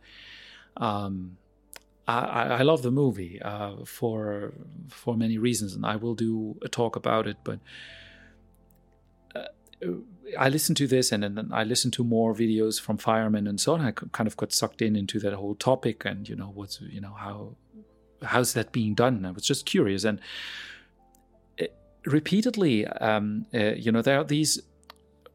[0.76, 1.36] um,
[2.08, 2.18] I,
[2.58, 4.52] I, love the movie uh, for
[4.88, 7.36] for many reasons, and I will do a talk about it.
[7.44, 7.60] But
[9.36, 9.88] uh,
[10.36, 13.74] I listened to this, and then I listened to more videos from firemen and so
[13.74, 13.80] on.
[13.80, 17.00] I kind of got sucked in into that whole topic, and you know what's you
[17.00, 17.54] know how
[18.24, 19.24] how's that being done?
[19.24, 20.04] I was just curious.
[20.04, 20.20] And
[21.60, 21.66] uh,
[22.04, 24.60] repeatedly, um, uh, you know, there are these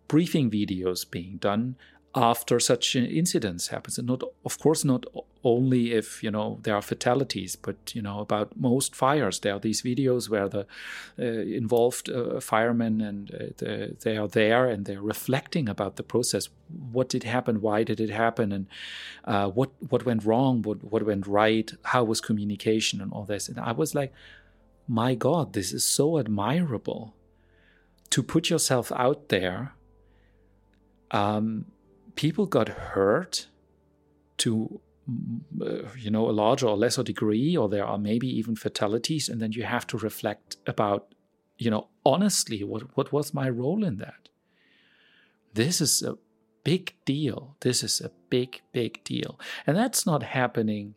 [0.08, 1.76] briefing videos being done
[2.16, 3.98] after such incidents happens.
[3.98, 5.06] And not of course not
[5.44, 9.60] only if you know there are fatalities but you know about most fires there are
[9.60, 10.66] these videos where the
[11.20, 16.04] uh, involved uh, firemen and uh, the, they are there and they're reflecting about the
[16.04, 16.50] process.
[16.92, 17.62] What did happen?
[17.62, 18.52] Why did it happen?
[18.52, 18.68] And
[19.26, 20.62] uh, what what went wrong?
[20.64, 21.72] What what went right?
[21.84, 23.48] How was communication and all this?
[23.48, 24.14] And i was like
[24.88, 27.14] my god this is so admirable
[28.10, 29.74] to put yourself out there
[31.12, 31.66] um,
[32.18, 33.48] people got hurt
[34.40, 34.82] to
[35.62, 39.42] uh, you know a larger or lesser degree or there are maybe even fatalities and
[39.42, 41.16] then you have to reflect about
[41.58, 44.28] you know honestly what what was my role in that?
[45.54, 46.18] This is a
[46.64, 47.56] big deal.
[47.62, 49.40] This is a big big deal.
[49.66, 50.96] And that's not happening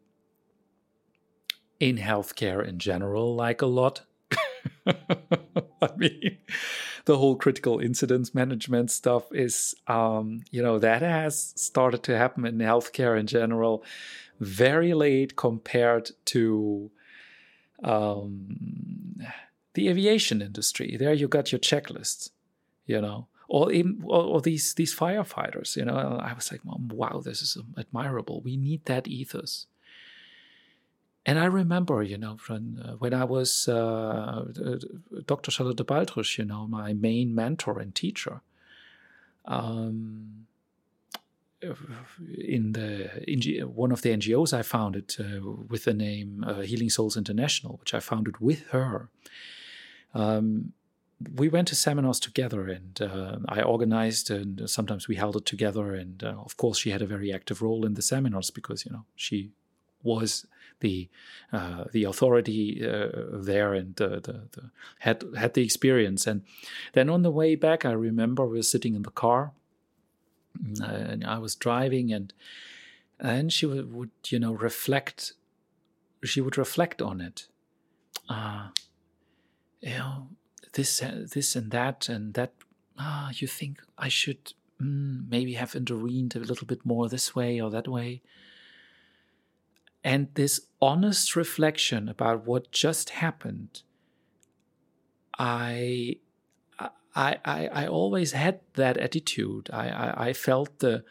[1.79, 4.03] in healthcare in general like a lot
[5.83, 6.39] I mean,
[7.05, 12.45] the whole critical incidents management stuff is, um, you know, that has started to happen
[12.47, 13.85] in healthcare in general
[14.41, 16.91] very late compared to
[17.85, 19.21] um,
[19.75, 20.97] the aviation industry.
[20.99, 22.31] There you got your checklists,
[22.87, 25.77] you know, or even or, or these these firefighters.
[25.77, 28.41] You know, I was like, wow, this is admirable.
[28.41, 29.67] We need that ethos.
[31.27, 34.45] And I remember, you know, from uh, when I was uh,
[35.27, 35.51] Dr.
[35.51, 38.41] Charlotte Baltrusch, you know, my main mentor and teacher.
[39.45, 40.47] Um,
[42.39, 47.17] in the one of the NGOs I founded uh, with the name uh, Healing Souls
[47.17, 49.11] International, which I founded with her.
[50.15, 50.73] Um,
[51.37, 55.95] we went to seminars together, and uh, I organized, and sometimes we held it together.
[55.95, 58.93] And uh, of course, she had a very active role in the seminars because you
[58.93, 59.51] know she
[60.03, 60.47] was
[60.81, 61.09] the
[61.53, 64.21] uh, the authority uh, there and the,
[64.53, 66.27] the, had had the experience.
[66.27, 66.43] And
[66.93, 69.53] then on the way back, I remember we were sitting in the car,
[70.81, 72.33] uh, and I was driving, and
[73.19, 75.35] and she would, would you know reflect.
[76.23, 77.47] She would reflect on it.
[78.29, 78.69] Uh,
[79.81, 80.29] you know
[80.73, 81.03] this
[81.35, 82.53] this and that and that.
[83.03, 87.59] Ah, you think I should mm, maybe have intervened a little bit more this way
[87.59, 88.21] or that way
[90.03, 93.83] and this honest reflection about what just happened,
[95.39, 96.17] I
[97.15, 99.69] I, I, I always had that attitude.
[99.73, 101.05] I, I, I, felt the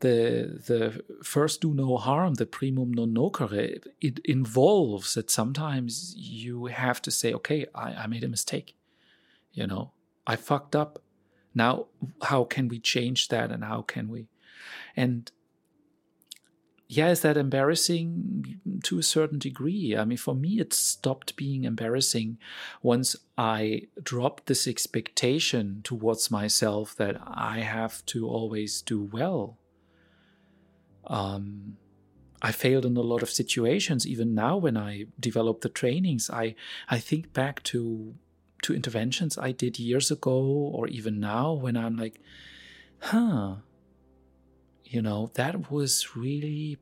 [0.00, 3.84] the the first do no harm, the primum non nocere.
[4.00, 8.74] It involves that sometimes you have to say, okay, I, I made a mistake.
[9.52, 9.92] You know,
[10.26, 11.00] I fucked up.
[11.54, 11.86] Now,
[12.22, 14.28] how can we change that, and how can we?
[14.96, 15.30] And
[16.88, 19.96] yeah, is that embarrassing to a certain degree?
[19.96, 22.38] I mean, for me, it stopped being embarrassing
[22.82, 29.58] once I dropped this expectation towards myself that I have to always do well.
[31.06, 31.78] Um,
[32.42, 34.06] I failed in a lot of situations.
[34.06, 36.54] Even now, when I develop the trainings, I
[36.88, 38.14] I think back to
[38.62, 42.20] to interventions I did years ago, or even now, when I'm like,
[42.98, 43.56] huh
[44.94, 46.78] you know that was really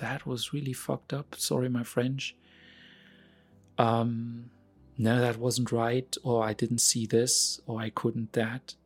[0.00, 1.34] that was really fucked up.
[1.36, 2.36] Sorry my french.
[3.76, 4.50] Um
[4.96, 8.76] no that wasn't right or i didn't see this or i couldn't that.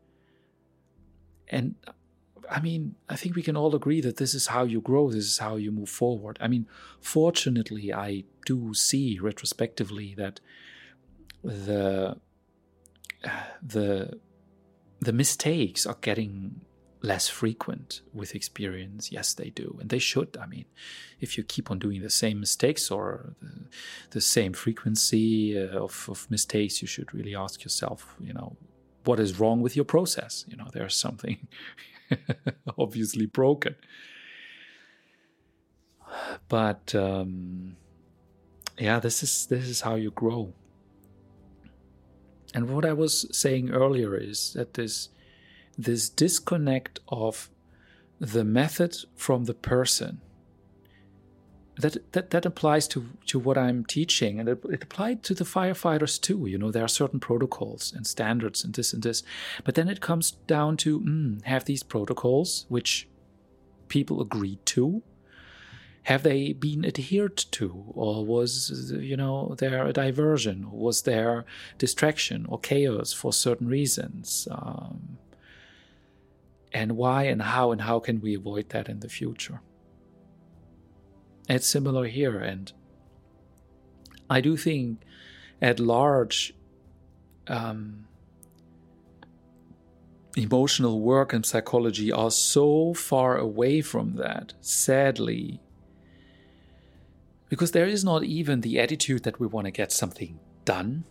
[1.49, 1.75] And
[2.51, 5.27] i mean i think we can all agree that this is how you grow this
[5.33, 6.39] is how you move forward.
[6.41, 6.67] I mean
[7.01, 10.41] fortunately i do see retrospectively that
[11.45, 12.17] the
[13.75, 14.19] the
[15.01, 16.63] the mistakes are getting
[17.01, 19.13] less frequent with experience.
[19.13, 19.77] Yes, they do.
[19.81, 20.37] And they should.
[20.41, 20.65] I mean,
[21.21, 23.67] if you keep on doing the same mistakes or the,
[24.11, 28.57] the same frequency uh, of, of, mistakes, you should really ask yourself, you know,
[29.05, 30.45] what is wrong with your process?
[30.49, 31.47] You know, there's something
[32.79, 33.77] obviously broken.
[36.49, 37.77] But um,
[38.79, 40.53] yeah, this is this is how you grow.
[42.55, 45.11] And what I was saying earlier is that this
[45.79, 47.49] this disconnect of
[48.19, 50.21] the method from the person
[51.79, 55.45] that that, that applies to, to what I'm teaching, and it, it, applied to the
[55.45, 56.47] firefighters too.
[56.47, 59.23] You know, there are certain protocols and standards and this and this,
[59.65, 63.09] but then it comes down to mm, have these protocols which
[63.87, 65.03] people agreed to.
[66.05, 71.45] Have they been adhered to, or was you know there a diversion, was there
[71.77, 74.49] distraction or chaos for certain reasons?
[74.51, 75.19] Um,
[76.73, 79.61] and why and how and how can we avoid that in the future.
[81.49, 82.73] It's similar here, and
[84.29, 85.01] I do think
[85.63, 86.55] at large,
[87.47, 88.07] um,
[90.37, 95.61] emotional work and psychology are so far away from that, sadly,
[97.49, 101.05] because there is not even the attitude that we want to get something done.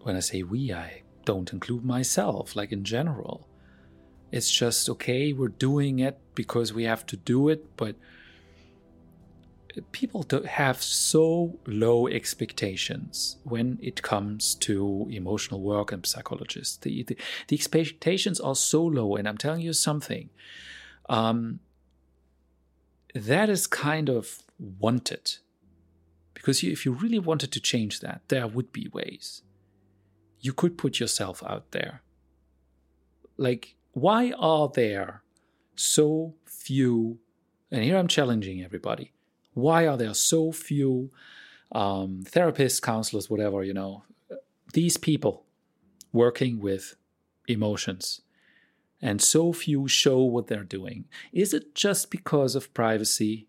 [0.00, 3.46] When I say we, I don't include myself, like in general.
[4.34, 7.94] It's just okay, we're doing it because we have to do it, but
[9.92, 16.76] people have so low expectations when it comes to emotional work and psychologists.
[16.78, 17.16] The, the,
[17.46, 20.30] the expectations are so low, and I'm telling you something.
[21.08, 21.60] Um,
[23.14, 25.36] that is kind of wanted.
[26.34, 29.42] Because you, if you really wanted to change that, there would be ways.
[30.40, 32.02] You could put yourself out there.
[33.36, 35.22] Like, why are there
[35.76, 37.18] so few?
[37.70, 39.12] And here I'm challenging everybody.
[39.54, 41.10] Why are there so few
[41.72, 44.02] um, therapists, counselors, whatever, you know,
[44.72, 45.44] these people
[46.12, 46.96] working with
[47.46, 48.20] emotions?
[49.00, 51.04] And so few show what they're doing.
[51.32, 53.46] Is it just because of privacy?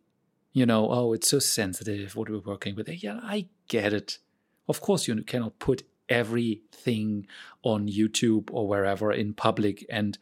[0.53, 2.87] You know, oh, it's so sensitive what we're working with.
[3.03, 4.19] Yeah, I get it.
[4.67, 7.28] Of course, you cannot put everything
[7.64, 10.18] on YouTube or wherever in public and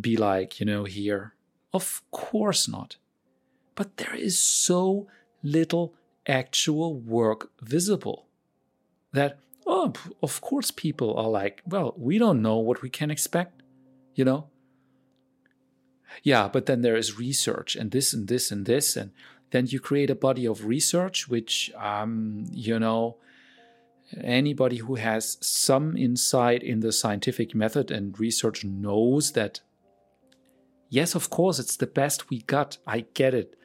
[0.00, 1.34] be like, you know, here.
[1.72, 2.96] Of course not.
[3.74, 5.06] But there is so
[5.42, 5.94] little
[6.26, 8.26] actual work visible
[9.12, 9.92] that, oh,
[10.22, 13.62] of course, people are like, well, we don't know what we can expect,
[14.14, 14.48] you know?
[16.22, 18.96] Yeah, but then there is research and this and this and this.
[18.96, 19.12] And
[19.50, 23.16] then you create a body of research, which, um, you know,
[24.22, 29.60] anybody who has some insight in the scientific method and research knows that
[30.88, 32.78] yes of course it's the best we got.
[32.86, 33.56] I get it.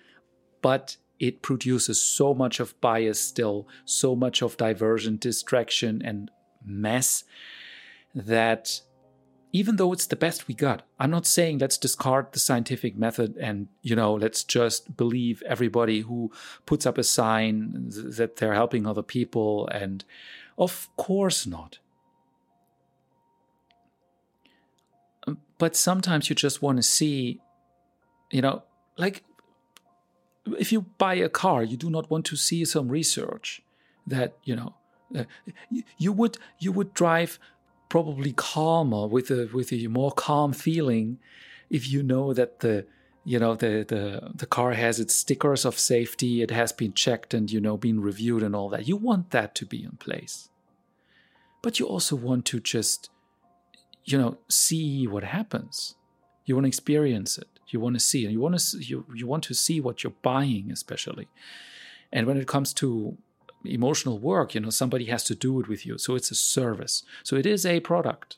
[0.61, 6.29] But it produces so much of bias still so much of diversion distraction and
[6.63, 7.23] mess
[8.13, 8.81] that
[9.53, 13.35] even though it's the best we got i'm not saying let's discard the scientific method
[13.37, 16.31] and you know let's just believe everybody who
[16.65, 20.03] puts up a sign that they're helping other people and
[20.57, 21.79] of course not.
[25.59, 27.41] But sometimes you just want to see
[28.31, 28.63] you know
[28.97, 29.23] like
[30.59, 33.61] if you buy a car you do not want to see some research
[34.05, 34.75] that you know
[35.15, 35.23] uh,
[35.97, 37.39] you would you would drive
[37.89, 41.19] probably calmer with a with a more calm feeling
[41.69, 42.85] if you know that the
[43.23, 47.33] you know the the the car has its stickers of safety it has been checked
[47.33, 48.87] and you know been reviewed and all that.
[48.87, 50.49] You want that to be in place.
[51.61, 53.09] But you also want to just
[54.05, 55.95] you know see what happens.
[56.45, 57.49] You want to experience it.
[57.67, 60.21] You want to see and you want to you, you want to see what you're
[60.21, 61.27] buying especially.
[62.13, 63.17] And when it comes to
[63.63, 65.97] emotional work you know somebody has to do it with you.
[65.97, 67.03] So it's a service.
[67.23, 68.37] So it is a product.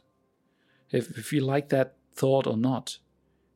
[0.91, 2.97] If, if you like that thought or not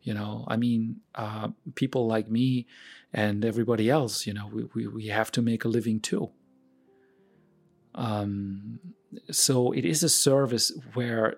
[0.03, 2.67] you know i mean uh, people like me
[3.11, 6.29] and everybody else you know we, we, we have to make a living too.
[7.95, 8.79] Um,
[9.31, 11.37] so it is a service where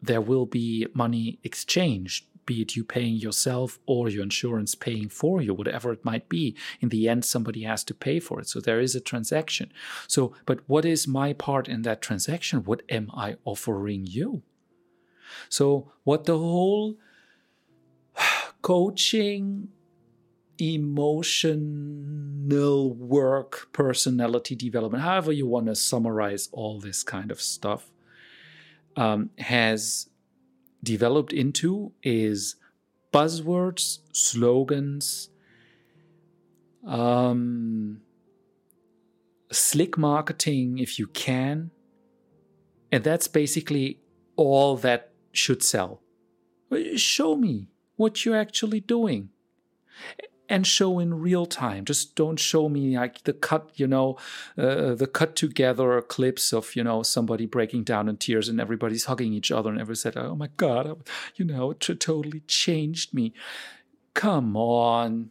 [0.00, 5.40] there will be money exchanged be it you paying yourself or your insurance paying for
[5.40, 6.56] you, whatever it might be.
[6.80, 8.48] In the end, somebody has to pay for it.
[8.48, 9.72] So there is a transaction.
[10.06, 12.64] So, but what is my part in that transaction?
[12.64, 14.42] What am I offering you?
[15.48, 16.96] So, what the whole
[18.62, 19.68] coaching,
[20.58, 21.74] emotional
[22.94, 27.90] work, personality development, however you want to summarize all this kind of stuff,
[28.96, 30.08] um, has
[30.82, 32.56] developed into is
[33.12, 35.28] buzzwords, slogans,
[36.86, 38.00] um,
[39.50, 41.70] slick marketing if you can.
[42.90, 44.00] And that's basically
[44.36, 46.02] all that should sell.
[46.96, 49.28] Show me what you're actually doing
[50.52, 51.82] and show in real time.
[51.82, 54.18] Just don't show me like the cut, you know,
[54.58, 59.06] uh, the cut together clips of, you know, somebody breaking down in tears and everybody's
[59.06, 63.32] hugging each other and everybody said, oh my God, you know, it totally changed me.
[64.12, 65.30] Come on.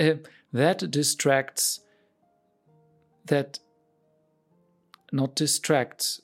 [0.00, 0.14] Uh,
[0.54, 1.80] that distracts,
[3.26, 3.58] that
[5.12, 6.22] not distracts,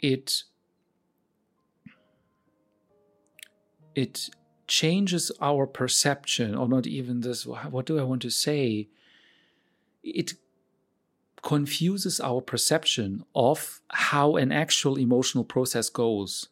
[0.00, 0.44] it
[3.94, 4.28] it
[4.66, 8.88] changes our perception, or not even this, what do I want to say?
[10.02, 10.34] It
[11.42, 16.48] confuses our perception of how an actual emotional process goes.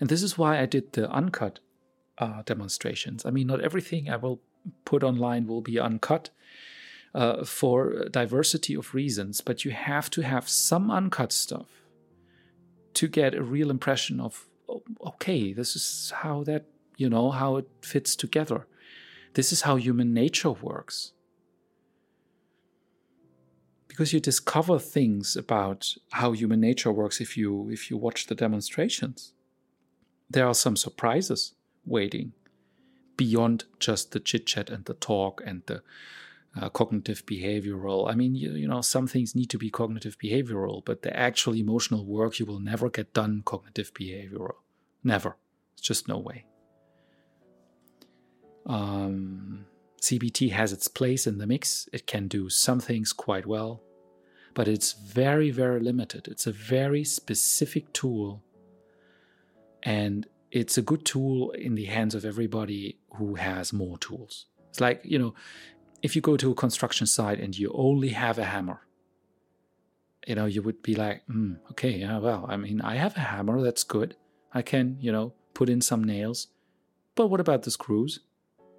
[0.00, 1.60] And this is why I did the uncut
[2.16, 3.26] uh, demonstrations.
[3.26, 4.40] I mean, not everything I will
[4.84, 6.30] put online will be uncut
[7.14, 11.68] uh, for diversity of reasons, but you have to have some uncut stuff
[12.94, 14.46] to get a real impression of
[15.06, 16.66] okay, this is how that
[16.98, 18.66] you know, how it fits together.
[19.34, 21.12] This is how human nature works.
[23.86, 28.34] Because you discover things about how human nature works if you if you watch the
[28.34, 29.32] demonstrations.
[30.28, 31.54] There are some surprises
[31.86, 32.32] waiting
[33.16, 35.82] beyond just the chit chat and the talk and the
[36.60, 38.10] uh, cognitive behavioral.
[38.10, 41.54] I mean, you, you know, some things need to be cognitive behavioral, but the actual
[41.54, 44.56] emotional work you will never get done cognitive behavioral.
[45.04, 45.36] Never.
[45.74, 46.47] It's just no way.
[48.68, 49.66] Um,
[50.00, 51.88] CBT has its place in the mix.
[51.92, 53.82] It can do some things quite well,
[54.54, 56.28] but it's very, very limited.
[56.28, 58.42] It's a very specific tool,
[59.82, 64.46] and it's a good tool in the hands of everybody who has more tools.
[64.70, 65.34] It's like, you know,
[66.02, 68.82] if you go to a construction site and you only have a hammer,
[70.26, 73.20] you know, you would be like, mm, okay, yeah, well, I mean, I have a
[73.20, 74.14] hammer, that's good.
[74.52, 76.48] I can, you know, put in some nails.
[77.14, 78.20] But what about the screws?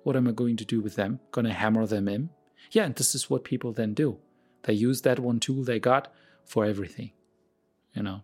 [0.03, 1.19] What am I going to do with them?
[1.31, 2.29] Gonna hammer them in?
[2.71, 4.17] Yeah, and this is what people then do.
[4.63, 6.13] They use that one tool they got
[6.45, 7.11] for everything,
[7.93, 8.21] you know.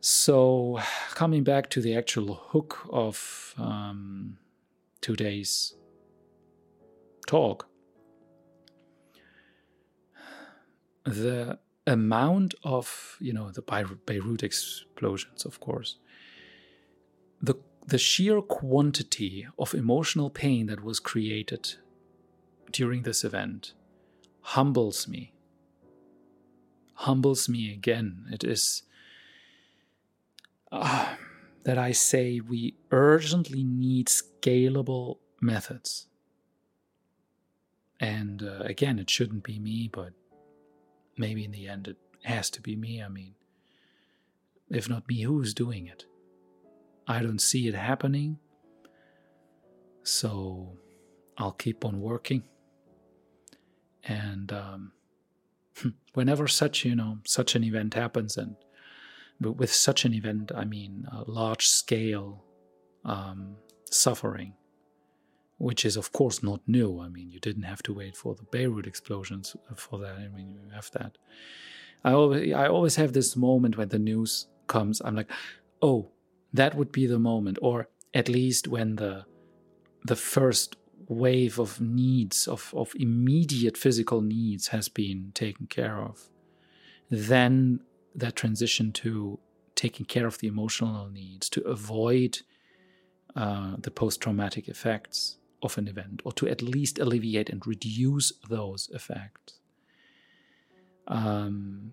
[0.00, 0.78] So,
[1.10, 4.38] coming back to the actual hook of um,
[5.00, 5.74] today's
[7.26, 7.68] talk,
[11.04, 15.96] the amount of you know the Beirut explosions, of course,
[17.42, 17.54] the
[17.88, 21.76] the sheer quantity of emotional pain that was created
[22.70, 23.72] during this event
[24.42, 25.32] humbles me.
[26.92, 28.26] Humbles me again.
[28.30, 28.82] It is
[30.70, 31.14] uh,
[31.64, 36.08] that I say we urgently need scalable methods.
[37.98, 40.12] And uh, again, it shouldn't be me, but
[41.16, 43.02] maybe in the end it has to be me.
[43.02, 43.34] I mean,
[44.68, 46.04] if not me, who's doing it?
[47.08, 48.38] I don't see it happening.
[50.02, 50.76] So
[51.38, 52.42] I'll keep on working.
[54.04, 54.92] And um,
[56.12, 58.56] whenever such, you know, such an event happens, and
[59.40, 62.44] with such an event, I mean large scale
[63.04, 63.56] um,
[63.90, 64.54] suffering,
[65.58, 67.00] which is of course not new.
[67.00, 70.16] I mean, you didn't have to wait for the Beirut explosions for that.
[70.16, 71.16] I mean, you have that.
[72.04, 75.02] I always, I always have this moment when the news comes.
[75.04, 75.30] I'm like,
[75.82, 76.10] oh,
[76.58, 79.24] that would be the moment, or at least when the
[80.04, 80.76] the first
[81.08, 86.28] wave of needs of, of immediate physical needs has been taken care of
[87.10, 87.80] then
[88.14, 89.38] that transition to
[89.74, 92.40] taking care of the emotional needs to avoid
[93.36, 98.90] uh, the post-traumatic effects of an event or to at least alleviate and reduce those
[98.92, 99.60] effects
[101.06, 101.92] um,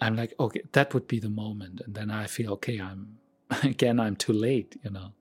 [0.00, 3.18] i'm like okay that would be the moment and then i feel okay i'm
[3.62, 5.12] again, I'm too late, you know.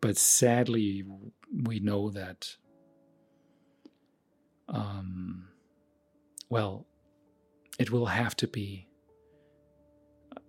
[0.00, 1.04] But sadly,
[1.52, 2.56] we know that,
[4.68, 5.48] um,
[6.48, 6.86] well,
[7.78, 8.88] it will have to be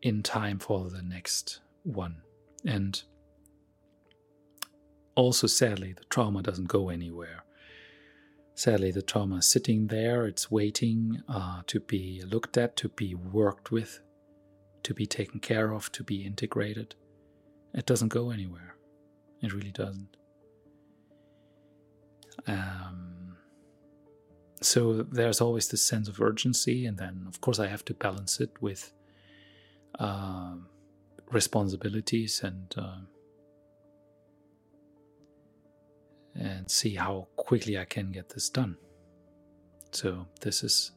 [0.01, 2.21] in time for the next one.
[2.65, 3.01] And
[5.15, 7.43] also, sadly, the trauma doesn't go anywhere.
[8.53, 13.15] Sadly, the trauma is sitting there, it's waiting uh, to be looked at, to be
[13.15, 14.01] worked with
[14.83, 16.95] to be taken care of, to be integrated.
[17.73, 18.75] It doesn't go anywhere.
[19.41, 20.17] It really doesn't.
[22.47, 23.37] Um,
[24.61, 28.39] so there's always this sense of urgency, and then, of course, I have to balance
[28.39, 28.93] it with
[29.99, 30.55] uh,
[31.31, 32.97] responsibilities and uh,
[36.33, 38.77] and see how quickly I can get this done.
[39.91, 40.91] So this is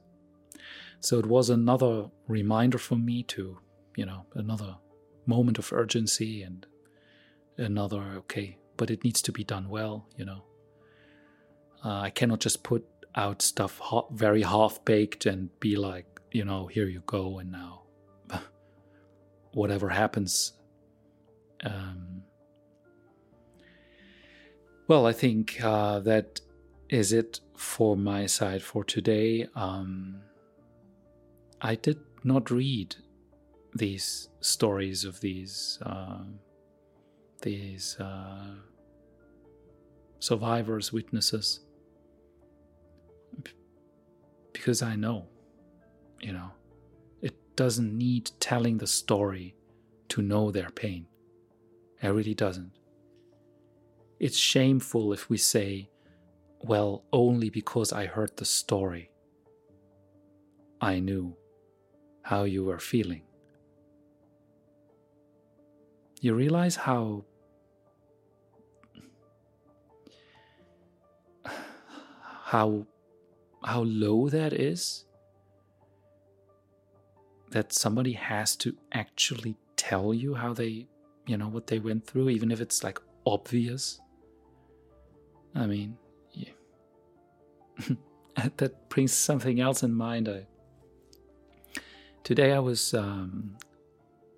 [1.01, 3.59] so it was another reminder for me to
[3.97, 4.76] you know, another
[5.26, 6.66] moment of urgency and
[7.57, 10.45] another, okay, but it needs to be done well, you know.
[11.84, 12.84] Uh, I cannot just put
[13.14, 17.53] out stuff hot, very half baked and be like, you know, here you go, and
[17.53, 17.82] now
[19.53, 20.53] whatever happens.
[21.62, 22.22] Um,
[24.88, 26.40] well, I think uh, that
[26.88, 29.47] is it for my side for today.
[29.55, 30.20] Um,
[31.61, 32.97] I did not read
[33.74, 36.24] these stories of these uh,
[37.42, 38.54] these uh,
[40.18, 41.60] survivors, witnesses,
[44.52, 45.26] because I know,
[46.20, 46.50] you know,
[47.20, 49.56] it doesn't need telling the story
[50.08, 51.06] to know their pain.
[52.02, 52.72] It really doesn't.
[54.20, 55.90] It's shameful if we say,
[56.60, 59.10] well, only because I heard the story,
[60.80, 61.36] I knew
[62.22, 63.22] how you were feeling
[66.24, 67.22] you realize how
[72.44, 72.86] how
[73.62, 75.04] how low that is?
[77.50, 80.86] That somebody has to actually tell you how they
[81.26, 84.00] you know what they went through even if it's like obvious?
[85.54, 85.98] I mean
[86.32, 86.54] yeah.
[88.56, 90.28] that brings something else in mind.
[90.28, 90.46] I,
[92.22, 93.58] today i was um,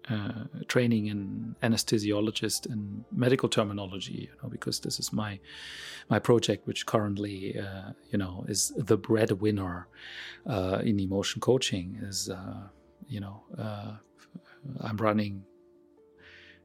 [0.09, 5.39] uh, training in anesthesiologist and medical terminology, you know, because this is my
[6.09, 9.89] my project, which currently, uh, you know, is the breadwinner
[10.47, 11.99] uh, in emotion coaching.
[12.03, 12.69] Is uh,
[13.09, 13.93] you know, uh,
[14.81, 15.45] I'm running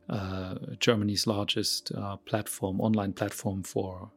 [0.10, 1.92] uh, Germany's largest
[2.26, 4.12] platform, online platform for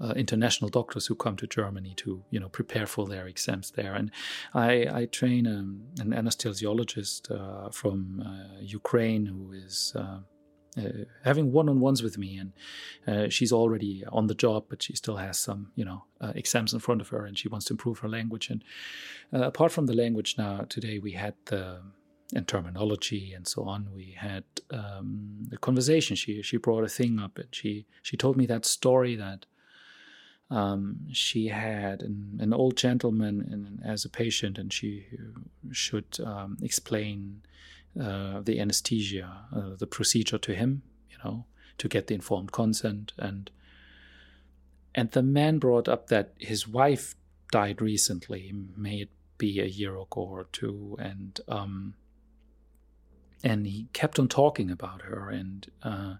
[0.00, 3.94] uh, international doctors who come to Germany to you know prepare for their exams there.
[3.94, 4.10] And
[4.54, 9.92] I, I train um, an anesthesiologist uh, from uh, Ukraine who is.
[9.96, 10.20] Uh,
[10.78, 12.52] uh, having one-on-ones with me, and
[13.08, 16.04] uh, she's already on the job, but she still has some, you know,
[16.36, 18.50] exams in front of her, and she wants to improve her language.
[18.50, 18.62] And
[19.32, 21.80] apart from the language, now today we had the
[22.34, 23.88] and terminology and so on.
[23.94, 26.16] We had um, the conversation.
[26.16, 29.46] She she brought a thing up, and she she told me that story that
[30.50, 35.06] um, she had an, an, old gentleman in, as a patient, and she
[35.70, 37.42] should um, explain
[38.00, 41.44] uh, the anesthesia, uh, the procedure to him, you know,
[41.78, 43.12] to get the informed consent.
[43.16, 43.50] And
[44.92, 47.14] and the man brought up that his wife
[47.52, 51.94] died recently, may it be a year ago or two, and um,
[53.44, 56.14] and he kept on talking about her, and uh,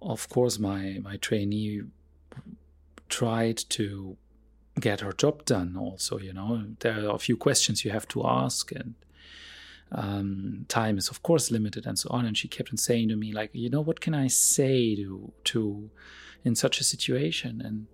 [0.00, 1.82] of course, my my trainee
[3.08, 4.16] tried to
[4.80, 6.64] get her job done also you know.
[6.80, 8.94] There are a few questions you have to ask and
[9.92, 12.24] um, time is of course limited and so on.
[12.26, 15.32] And she kept on saying to me like you know what can i say to
[15.44, 15.90] to
[16.44, 17.62] in such a situation?
[17.64, 17.86] And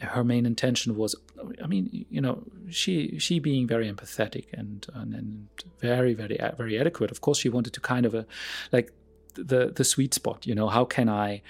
[0.00, 1.16] her main intention was
[1.60, 5.48] i mean you know she she being very empathetic and and, and
[5.80, 7.10] very very very adequate.
[7.10, 8.26] Of course she wanted to kind of a
[8.70, 8.92] like
[9.34, 11.40] the the sweet spot you know how can i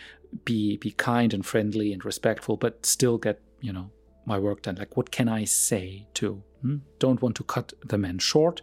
[0.44, 3.90] be be kind and friendly and respectful, but still get you know
[4.26, 4.76] my work done.
[4.76, 6.42] Like, what can I say to?
[6.60, 6.76] Hmm?
[6.98, 8.62] Don't want to cut the man short,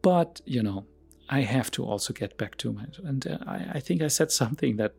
[0.00, 0.86] but you know,
[1.28, 2.86] I have to also get back to my.
[3.04, 4.94] And uh, I, I think I said something that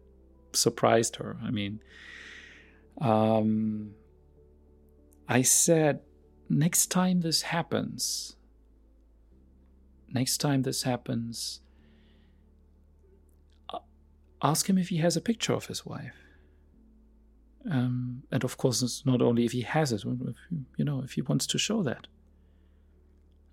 [0.54, 1.38] surprised her.
[1.44, 1.82] I mean,
[3.02, 3.92] um,
[5.28, 6.02] I said,
[6.50, 8.36] next time this happens,
[10.10, 11.62] next time this happens,
[14.44, 16.14] ask him if he has a picture of his wife.
[17.70, 20.36] Um, and of course, it's not only if he has it, if,
[20.78, 22.08] you know, if he wants to show that.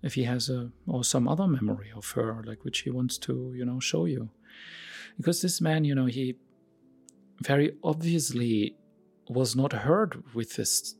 [0.03, 3.53] If he has a or some other memory of her, like which he wants to,
[3.55, 4.29] you know, show you,
[5.15, 6.37] because this man, you know, he
[7.41, 8.75] very obviously
[9.29, 10.95] was not heard with this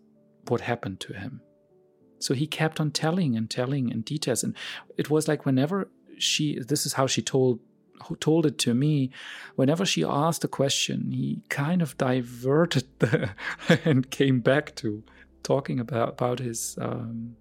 [0.48, 1.42] what happened to him.
[2.20, 4.56] So he kept on telling and telling in details, and
[4.98, 7.60] it was like whenever she, this is how she told
[8.08, 9.12] who told it to me,
[9.56, 13.32] whenever she asked a question, he kind of diverted the
[13.86, 15.04] and came back to
[15.44, 17.36] talking about about his um,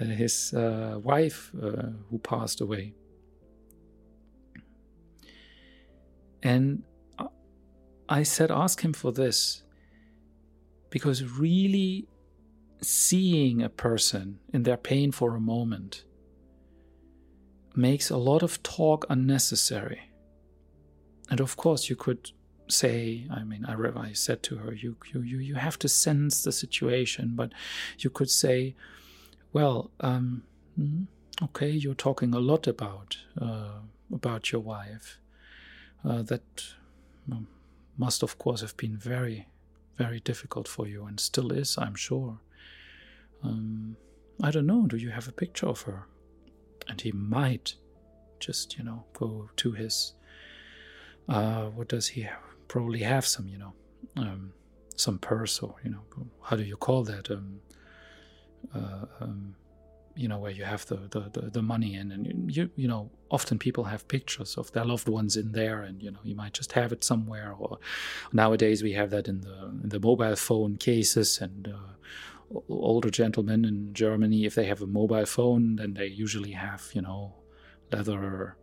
[0.00, 2.94] uh, his uh, wife uh, who passed away.
[6.42, 6.82] And
[8.08, 9.62] I said, ask him for this,
[10.90, 12.08] because really
[12.80, 16.04] seeing a person in their pain for a moment
[17.76, 20.02] makes a lot of talk unnecessary.
[21.30, 22.30] And of course, you could
[22.68, 26.52] say, I mean, I, I said to her, you, you, you, have to sense the
[26.52, 27.52] situation, but
[27.98, 28.74] you could say,
[29.52, 30.42] well, um,
[30.76, 31.04] hmm,
[31.42, 33.80] okay, you're talking a lot about uh,
[34.12, 35.18] about your wife.
[36.04, 36.64] Uh, that
[37.30, 37.46] um,
[37.96, 39.46] must, of course, have been very,
[39.96, 42.40] very difficult for you, and still is, I'm sure.
[43.44, 43.96] Um,
[44.42, 44.86] I don't know.
[44.86, 46.06] Do you have a picture of her?
[46.88, 47.74] And he might
[48.40, 50.14] just you know go to his
[51.28, 52.38] uh, what does he have?
[52.68, 53.72] probably have some you know
[54.16, 54.50] um,
[54.96, 56.00] some purse or you know
[56.42, 57.60] how do you call that um,
[58.74, 59.54] uh, um,
[60.14, 63.10] you know where you have the, the, the, the, money in and you you know
[63.30, 66.54] often people have pictures of their loved ones in there and you know you might
[66.54, 67.78] just have it somewhere or
[68.32, 71.92] nowadays we have that in the in the mobile phone cases and uh,
[72.68, 77.02] older gentlemen in Germany, if they have a mobile phone, then they usually have, you
[77.02, 77.34] know,
[77.90, 78.56] leather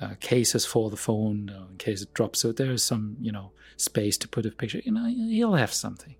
[0.00, 2.40] uh, cases for the phone uh, in case it drops.
[2.40, 4.80] So there's some, you know, space to put a picture.
[4.84, 6.16] You know, he'll have something.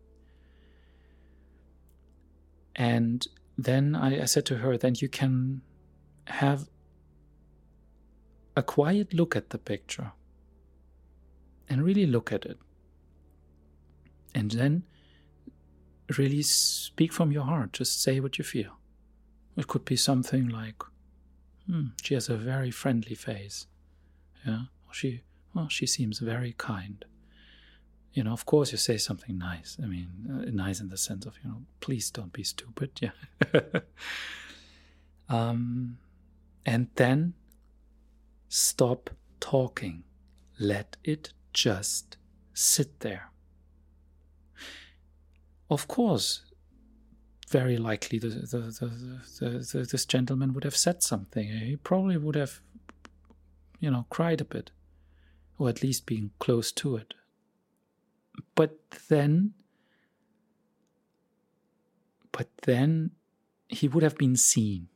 [2.75, 5.63] And then I, I said to her, then you can
[6.27, 6.69] have
[8.57, 10.13] a quiet look at the picture
[11.69, 12.59] and really look at it.
[14.35, 14.85] And then
[16.19, 17.73] really speak from your heart.
[17.73, 18.73] Just say what you feel.
[19.57, 20.83] It could be something like,
[21.67, 23.67] hmm, she has a very friendly face.
[24.47, 25.23] Yeah, she,
[25.55, 27.05] well, she seems very kind.
[28.13, 29.77] You know, of course, you say something nice.
[29.83, 32.91] I mean, uh, nice in the sense of, you know, please don't be stupid.
[33.03, 33.81] Yeah.
[35.29, 35.99] um,
[36.65, 37.35] And then
[38.49, 40.05] stop talking.
[40.59, 42.17] Let it just
[42.55, 43.31] sit there.
[45.69, 46.43] Of course,
[47.49, 51.49] very likely the, the, the, this gentleman would have said something.
[51.49, 52.61] He probably would have,
[53.81, 54.71] you know, cried a bit,
[55.59, 57.15] or at least been close to it.
[58.55, 59.55] But then,
[62.33, 63.13] but then
[63.69, 64.89] he would have been seen.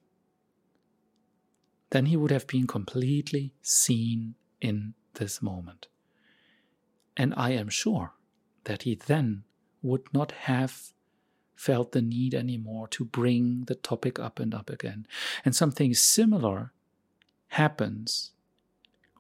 [1.91, 5.89] Then he would have been completely seen in this moment.
[7.17, 8.13] And I am sure
[8.65, 9.43] that he then
[9.83, 10.93] would not have
[11.55, 15.07] felt the need anymore to bring the topic up and up again.
[15.45, 16.73] And something similar
[17.49, 18.33] happens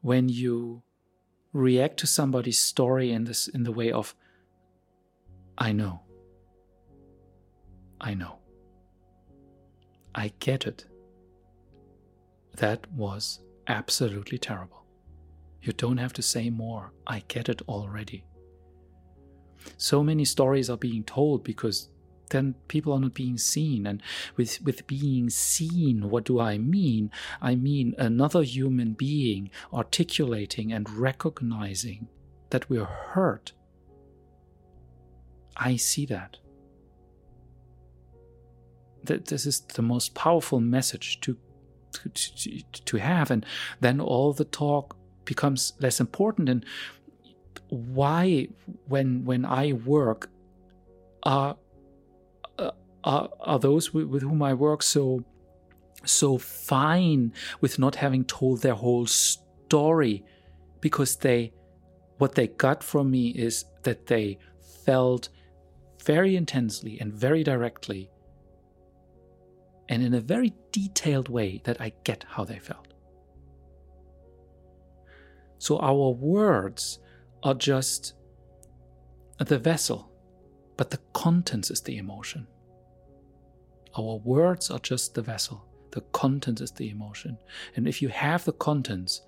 [0.00, 0.82] when you
[1.52, 4.14] react to somebody's story in this in the way of
[5.58, 6.00] I know.
[8.00, 8.38] I know.
[10.14, 10.86] I get it.
[12.56, 14.84] That was absolutely terrible.
[15.62, 16.92] You don't have to say more.
[17.06, 18.24] I get it already.
[19.76, 21.88] So many stories are being told because
[22.30, 23.86] then people are not being seen.
[23.86, 24.02] And
[24.36, 27.10] with, with being seen, what do I mean?
[27.42, 32.08] I mean another human being articulating and recognizing
[32.50, 33.52] that we're hurt.
[35.56, 36.38] I see that.
[39.04, 41.36] That this is the most powerful message to,
[41.92, 43.30] to, to, to have.
[43.30, 43.44] And
[43.80, 46.48] then all the talk becomes less important.
[46.48, 46.64] And
[47.70, 48.48] why,
[48.86, 50.30] when, when I work,
[51.22, 51.56] are
[52.58, 52.70] uh,
[53.04, 55.24] are, are those with, with whom I work so
[56.04, 60.24] so fine with not having told their whole story
[60.80, 61.52] because they
[62.18, 64.38] what they got from me is that they
[64.84, 65.28] felt
[66.04, 68.10] very intensely and very directly
[69.88, 72.94] and in a very detailed way that I get how they felt.
[75.58, 76.99] So our words
[77.42, 78.14] are just
[79.38, 80.10] the vessel,
[80.76, 82.46] but the contents is the emotion.
[83.98, 87.38] Our words are just the vessel, the content is the emotion.
[87.76, 89.22] And if you have the contents,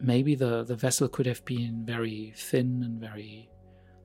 [0.00, 3.48] maybe the, the vessel could have been very thin and very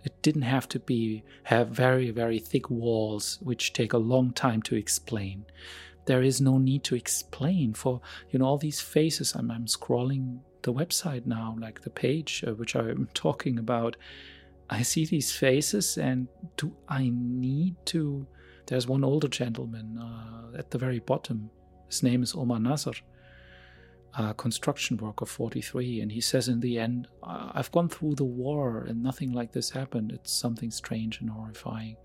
[0.04, 4.62] it didn't have to be have very very thick walls which take a long time
[4.62, 5.46] to explain
[6.06, 8.02] there is no need to explain for
[8.32, 12.54] you know all these faces i'm, I'm scrolling the website now like the page uh,
[12.54, 13.96] which i'm talking about
[14.70, 18.26] i see these faces and do i need to
[18.68, 21.50] there's one older gentleman uh, at the very bottom.
[21.88, 22.94] His name is Omar Nasser,
[24.18, 28.86] a construction worker, 43, and he says in the end, I've gone through the war
[28.88, 30.12] and nothing like this happened.
[30.12, 31.98] It's something strange and horrifying.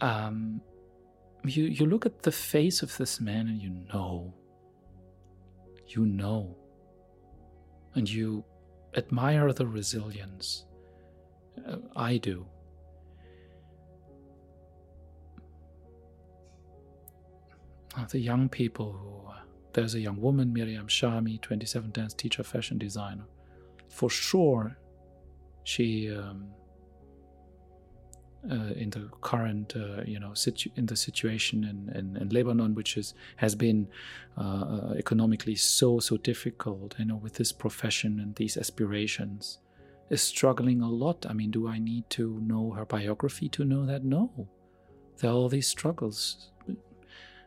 [0.00, 0.62] Um,
[1.44, 4.32] you, you look at the face of this man and you know.
[5.90, 6.56] You know.
[7.94, 8.44] And you
[8.96, 10.64] admire the resilience.
[11.66, 12.46] Uh, I do.
[18.08, 19.40] the young people who uh,
[19.72, 23.26] there's a young woman, Miriam Shami, 27 dance teacher, fashion designer.
[23.88, 24.78] For sure,
[25.64, 26.48] she um,
[28.50, 32.74] uh, in the current uh, you know situ- in the situation in, in, in, Lebanon,
[32.74, 33.88] which is has been
[34.38, 39.58] uh, uh, economically so so difficult, you know, with this profession and these aspirations,
[40.08, 41.26] is struggling a lot.
[41.28, 44.04] I mean, do I need to know her biography to know that?
[44.04, 44.48] No,
[45.18, 46.50] there are all these struggles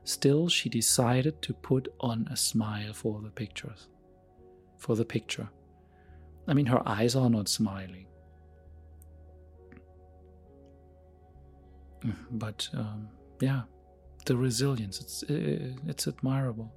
[0.06, 3.88] Still, she decided to put on a smile for the pictures.
[4.78, 5.50] For the picture.
[6.48, 8.08] I mean, her eyes are not smiling.
[12.32, 13.08] But um,
[13.40, 13.62] yeah,
[14.26, 16.74] the resilience, it's, it's admirable.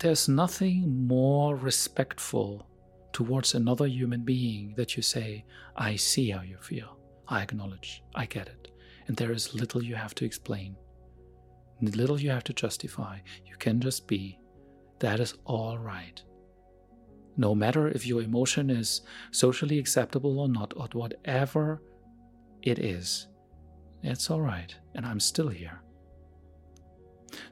[0.00, 2.66] There's nothing more respectful
[3.12, 5.44] towards another human being that you say,
[5.76, 6.98] I see how you feel.
[7.28, 8.02] I acknowledge.
[8.14, 8.62] I get it
[9.08, 10.76] and there is little you have to explain,
[11.80, 13.18] little you have to justify.
[13.44, 14.38] You can just be.
[15.00, 16.22] That is all right.
[17.36, 19.02] No matter if your emotion is
[19.32, 21.82] socially acceptable or not, or whatever
[22.62, 23.28] it is,
[24.02, 25.80] it's all right, and I'm still here.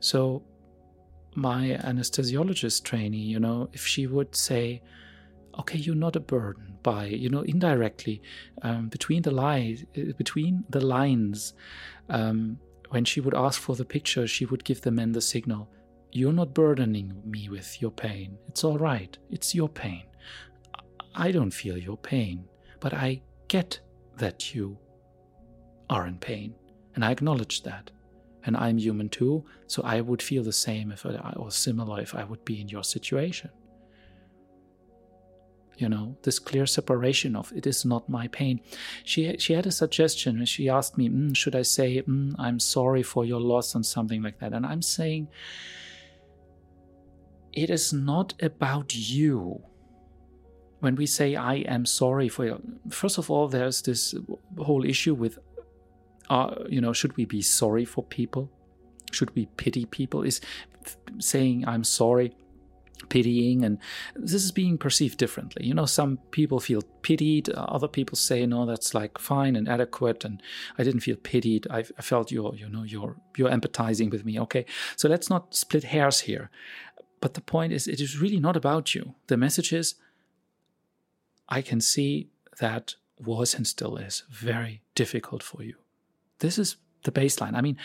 [0.00, 0.42] So,
[1.34, 4.82] my anesthesiologist trainee, you know, if she would say,
[5.58, 8.22] okay, you're not a burden by, you know, indirectly
[8.62, 11.54] um, between the lines, uh, between the lines.
[12.08, 12.58] Um,
[12.90, 15.70] when she would ask for the picture, she would give the men the signal,
[16.12, 18.36] "You're not burdening me with your pain.
[18.48, 19.16] It's all right.
[19.30, 20.04] It's your pain.
[21.14, 22.48] I don't feel your pain,
[22.80, 23.80] but I get
[24.16, 24.78] that you
[25.90, 26.54] are in pain.
[26.94, 27.90] And I acknowledge that.
[28.44, 32.14] And I'm human too, so I would feel the same if I, or similar if
[32.14, 33.50] I would be in your situation.
[35.76, 38.60] You know, this clear separation of it is not my pain.
[39.04, 40.44] She she had a suggestion.
[40.44, 44.22] She asked me, mm, should I say, mm, I'm sorry for your loss and something
[44.22, 44.52] like that?
[44.52, 45.28] And I'm saying,
[47.52, 49.62] it is not about you
[50.80, 54.14] when we say I am sorry for you, first of all, there's this
[54.58, 55.38] whole issue with,
[56.30, 58.50] uh, you know, should we be sorry for people?
[59.12, 60.22] Should we pity people?
[60.22, 60.40] Is
[61.18, 62.34] saying I'm sorry
[63.08, 63.78] pitying and
[64.14, 68.66] this is being perceived differently you know some people feel pitied other people say no
[68.66, 70.42] that's like fine and adequate and
[70.78, 74.38] i didn't feel pitied i, I felt you're you know you're you're empathizing with me
[74.40, 74.66] okay
[74.96, 76.50] so let's not split hairs here
[77.22, 79.94] but the point is it is really not about you the message is
[81.50, 82.28] I can see
[82.60, 85.74] that was and still is very difficult for you.
[86.40, 87.54] This is the baseline.
[87.54, 87.76] I mean,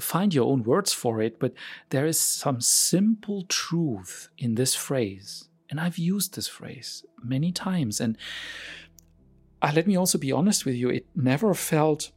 [0.00, 1.52] find your own words for it, but
[1.90, 5.48] there is some simple truth in this phrase.
[5.70, 8.00] And I've used this phrase many times.
[8.00, 8.16] And
[9.62, 12.10] uh, let me also be honest with you, it never felt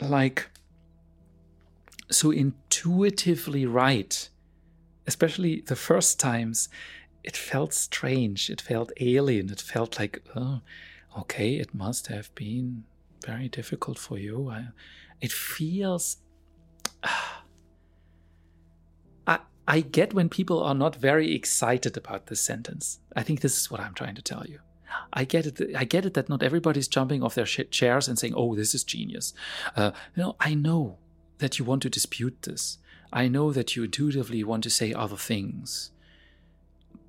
[0.00, 0.48] like
[2.10, 4.28] so intuitively right,
[5.06, 6.68] especially the first times
[7.22, 8.50] it felt strange.
[8.50, 9.50] It felt alien.
[9.50, 10.60] It felt like, oh,
[11.18, 12.84] okay, it must have been
[13.24, 14.50] very difficult for you.
[14.50, 14.68] I,
[15.20, 16.18] it feels.
[19.26, 23.00] I, I get when people are not very excited about this sentence.
[23.14, 24.60] I think this is what I'm trying to tell you.
[25.12, 25.74] I get it.
[25.76, 28.82] I get it that not everybody's jumping off their chairs and saying, "Oh, this is
[28.84, 29.32] genius."
[29.76, 29.92] Uh,
[30.40, 30.98] I know
[31.38, 32.78] that you want to dispute this.
[33.12, 35.90] I know that you intuitively want to say other things.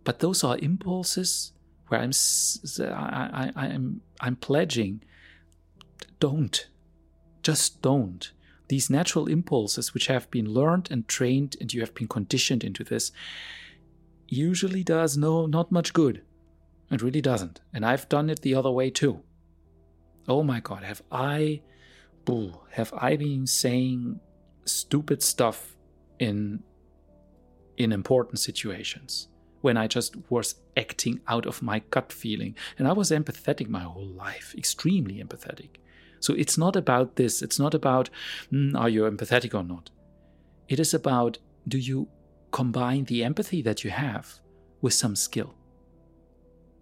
[0.03, 1.53] But those are impulses
[1.87, 2.11] where I'm
[2.79, 5.03] I, I'm I'm pledging.
[6.19, 6.67] Don't,
[7.43, 8.31] just don't.
[8.67, 12.83] These natural impulses, which have been learned and trained, and you have been conditioned into
[12.83, 13.11] this,
[14.27, 16.21] usually does no not much good.
[16.89, 17.61] It really doesn't.
[17.73, 19.21] And I've done it the other way too.
[20.27, 21.61] Oh my God, have I,
[22.71, 24.19] have I been saying
[24.65, 25.75] stupid stuff
[26.19, 26.63] in
[27.77, 29.27] in important situations?
[29.61, 32.55] when I just was acting out of my gut feeling.
[32.77, 35.77] And I was empathetic my whole life, extremely empathetic.
[36.21, 37.41] So it's not about this.
[37.41, 38.09] It's not about,
[38.51, 39.89] mm, are you empathetic or not?
[40.69, 42.07] It is about, do you
[42.51, 44.39] combine the empathy that you have
[44.81, 45.55] with some skill?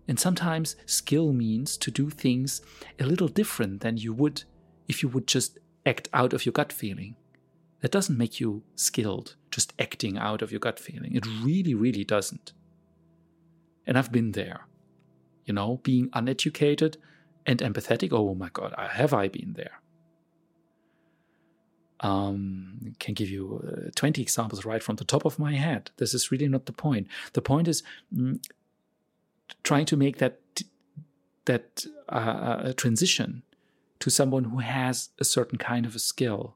[0.07, 2.61] And sometimes skill means to do things
[2.99, 4.43] a little different than you would
[4.87, 7.15] if you would just act out of your gut feeling.
[7.81, 11.15] That doesn't make you skilled, just acting out of your gut feeling.
[11.15, 12.51] It really, really doesn't.
[13.87, 14.67] And I've been there,
[15.45, 16.97] you know, being uneducated
[17.45, 18.11] and empathetic.
[18.11, 19.81] Oh my God, have I been there?
[22.01, 25.91] Um, can give you uh, 20 examples right from the top of my head.
[25.97, 27.07] This is really not the point.
[27.33, 27.83] The point is
[28.15, 28.41] mm,
[29.63, 30.39] trying to make that
[31.45, 33.43] that uh, transition
[33.99, 36.55] to someone who has a certain kind of a skill,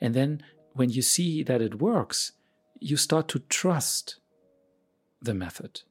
[0.00, 0.42] and then
[0.74, 2.32] when you see that it works,
[2.78, 4.16] you start to trust
[5.20, 5.82] the method.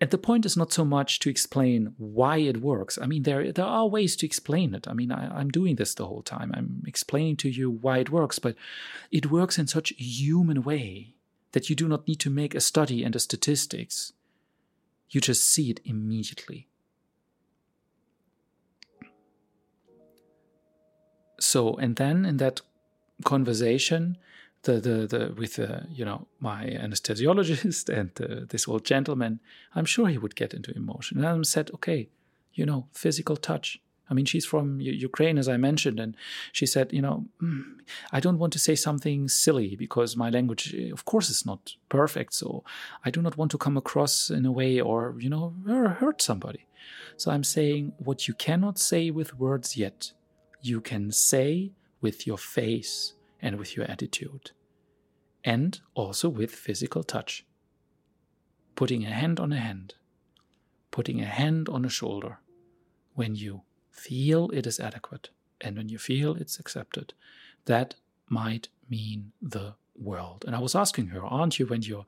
[0.00, 2.98] And the point is not so much to explain why it works.
[3.02, 4.86] I mean, there there are ways to explain it.
[4.86, 6.52] I mean, I, am doing this the whole time.
[6.54, 8.54] I'm explaining to you why it works, but
[9.10, 11.14] it works in such a human way
[11.52, 14.12] that you do not need to make a study and a statistics.
[15.10, 16.68] You just see it immediately.
[21.40, 22.60] So, and then in that
[23.24, 24.18] conversation,
[24.62, 29.40] the, the, the with uh, you know my anesthesiologist and uh, this old gentleman,
[29.74, 31.18] I'm sure he would get into emotion.
[31.18, 32.08] And I said, okay,
[32.54, 33.80] you know, physical touch.
[34.10, 36.16] I mean, she's from Ukraine, as I mentioned, and
[36.50, 37.62] she said, you know, mm,
[38.10, 42.32] I don't want to say something silly because my language, of course, is not perfect.
[42.32, 42.64] So
[43.04, 46.64] I do not want to come across in a way or, you know, hurt somebody.
[47.18, 50.12] So I'm saying what you cannot say with words yet,
[50.62, 54.52] you can say with your face and with your attitude,
[55.44, 57.44] and also with physical touch.
[58.74, 59.94] Putting a hand on a hand,
[60.90, 62.38] putting a hand on a shoulder
[63.14, 65.30] when you feel it is adequate
[65.60, 67.14] and when you feel it's accepted,
[67.64, 67.96] that
[68.28, 70.44] might mean the world.
[70.46, 72.06] And I was asking her, aren't you, when you're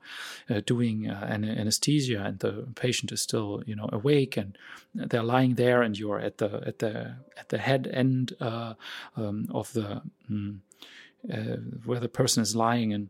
[0.49, 4.57] uh, doing uh, an anesthesia and the patient is still, you know, awake and
[4.95, 8.73] they're lying there, and you're at the at the at the head end uh,
[9.17, 10.59] um, of the mm,
[11.31, 13.09] uh, where the person is lying and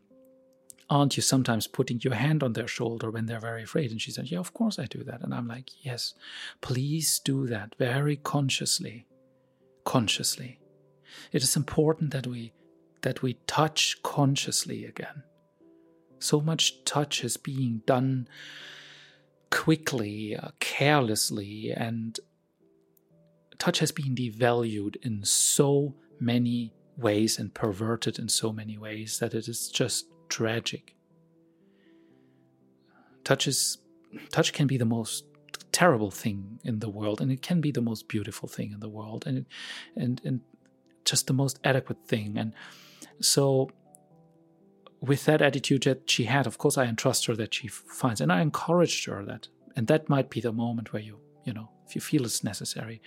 [0.90, 3.90] aren't you sometimes putting your hand on their shoulder when they're very afraid?
[3.90, 5.22] And she said, Yeah, of course I do that.
[5.22, 6.14] And I'm like, Yes,
[6.60, 9.06] please do that very consciously.
[9.84, 10.60] Consciously.
[11.32, 12.52] It is important that we
[13.02, 15.24] that we touch consciously again.
[16.18, 18.28] So much touch is being done
[19.50, 22.18] quickly, uh, carelessly, and
[23.58, 29.34] touch has been devalued in so many ways and perverted in so many ways that
[29.34, 30.94] it is just tragic.
[33.24, 33.78] Touch is
[34.30, 35.24] touch can be the most
[35.72, 38.88] terrible thing in the world, and it can be the most beautiful thing in the
[38.88, 39.46] world, and
[39.96, 40.40] and and
[41.04, 42.36] just the most adequate thing.
[42.36, 42.52] And
[43.20, 43.70] so,
[45.00, 48.32] with that attitude that she had, of course, I entrust her that she finds, and
[48.32, 51.94] I encouraged her that, and that might be the moment where you, you know, if
[51.94, 53.00] you feel it's necessary,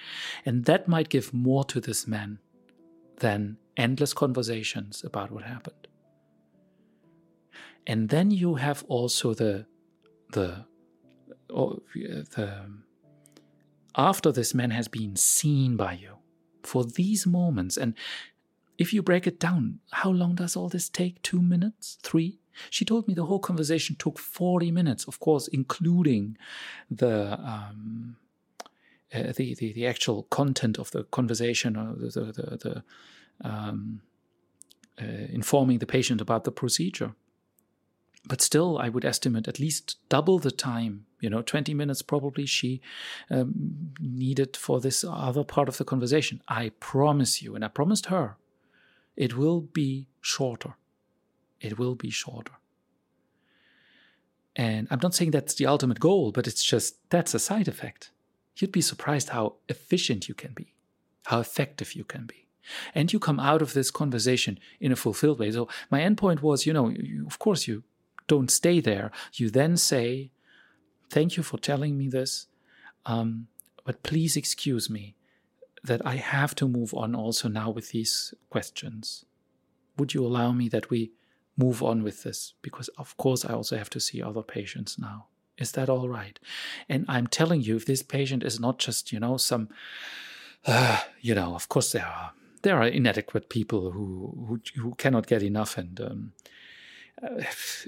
[0.45, 2.39] and that might give more to this man
[3.17, 5.87] than endless conversations about what happened.
[7.87, 9.65] And then you have also the
[10.31, 10.65] the
[11.49, 12.69] the
[13.95, 16.15] after this man has been seen by you
[16.63, 17.93] for these moments and
[18.77, 21.21] if you break it down how long does all this take?
[21.21, 21.97] 2 minutes?
[22.01, 22.39] 3
[22.69, 26.37] she told me the whole conversation took 40 minutes of course including
[26.89, 28.17] the um,
[29.15, 32.83] uh, the, the the actual content of the conversation or the the, the, the
[33.47, 34.01] um,
[35.01, 37.13] uh, informing the patient about the procedure
[38.27, 41.05] but still, I would estimate at least double the time.
[41.19, 42.81] You know, 20 minutes probably she
[43.29, 46.41] um, needed for this other part of the conversation.
[46.47, 48.37] I promise you, and I promised her,
[49.15, 50.75] it will be shorter.
[51.61, 52.53] It will be shorter.
[54.55, 58.11] And I'm not saying that's the ultimate goal, but it's just that's a side effect.
[58.57, 60.73] You'd be surprised how efficient you can be,
[61.25, 62.47] how effective you can be.
[62.93, 65.51] And you come out of this conversation in a fulfilled way.
[65.51, 67.83] So my endpoint was, you know, you, of course you
[68.27, 69.11] don't stay there.
[69.33, 70.31] You then say,
[71.11, 72.47] Thank you for telling me this,
[73.05, 73.47] um,
[73.83, 75.15] but please excuse me
[75.83, 79.23] that I have to move on also now with these questions.
[79.97, 81.11] Would you allow me that we
[81.55, 82.53] move on with this?
[82.63, 85.27] Because, of course, I also have to see other patients now.
[85.57, 86.39] Is that all right?
[86.89, 89.69] And I'm telling you, if this patient is not just, you know, some,
[90.65, 95.27] uh, you know, of course there are there are inadequate people who who, who cannot
[95.27, 96.33] get enough and um,
[97.21, 97.43] uh,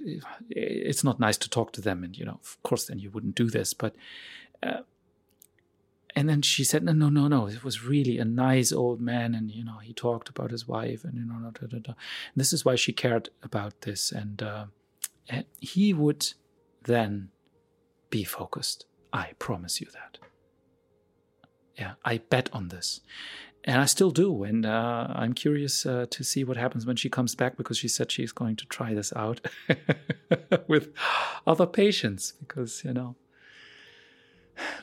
[0.50, 2.04] it's not nice to talk to them.
[2.04, 3.74] And, you know, of course, then you wouldn't do this.
[3.74, 3.96] But,
[4.64, 4.82] uh,
[6.16, 7.48] and then she said, no, no, no, no.
[7.48, 9.36] It was really a nice old man.
[9.36, 11.94] And, you know, he talked about his wife and, you know, da, da, da.
[12.36, 14.12] this is why she cared about this.
[14.12, 14.66] And uh,
[15.60, 16.34] he would
[16.84, 17.30] then
[18.10, 18.86] be focused.
[19.14, 20.20] I promise you that.
[21.78, 23.02] Yeah, I bet on this
[23.68, 24.44] and I still do.
[24.44, 27.90] And uh, I'm curious uh, to see what happens when she comes back because she
[27.90, 29.42] said she's going to try this out
[30.68, 30.94] with
[31.46, 33.18] other patients because, you know,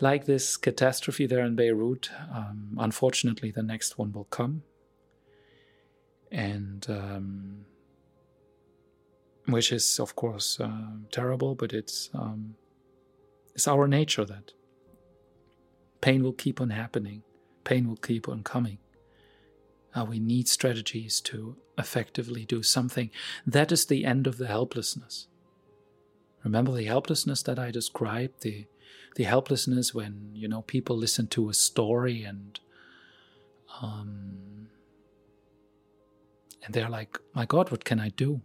[0.00, 4.62] like this catastrophe there in Beirut, um, unfortunately, the next one will come.
[6.30, 7.64] And um,
[9.46, 12.56] which is, of course, uh, terrible, but it's, um,
[13.54, 14.52] it's our nature that
[16.00, 17.22] pain will keep on happening
[17.64, 18.78] pain will keep on coming.
[19.94, 23.10] Uh, we need strategies to effectively do something.
[23.46, 25.28] That is the end of the helplessness.
[26.44, 28.66] Remember the helplessness that I described, the
[29.16, 32.58] the helplessness when you know people listen to a story and
[33.80, 34.68] um,
[36.64, 38.42] and they're like, "My God, what can I do?"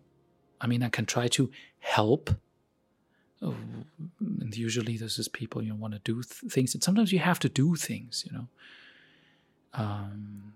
[0.61, 2.29] I mean, I can try to help.
[3.41, 7.39] And usually, this is people you want to do th- things, and sometimes you have
[7.39, 8.25] to do things.
[8.25, 8.47] You know,
[9.73, 10.53] um,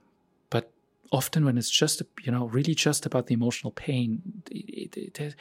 [0.50, 0.72] but
[1.12, 5.36] often when it's just, you know, really just about the emotional pain, it, it, it,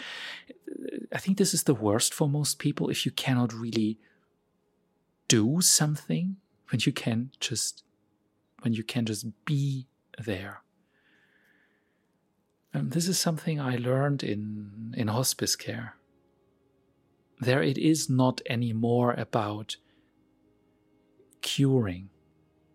[1.12, 3.98] I think this is the worst for most people if you cannot really
[5.28, 6.36] do something
[6.70, 7.84] when you can just
[8.60, 9.86] when you can just be
[10.18, 10.62] there.
[12.74, 15.96] And this is something I learned in in hospice care.
[17.42, 19.76] There it is not anymore about
[21.40, 22.08] curing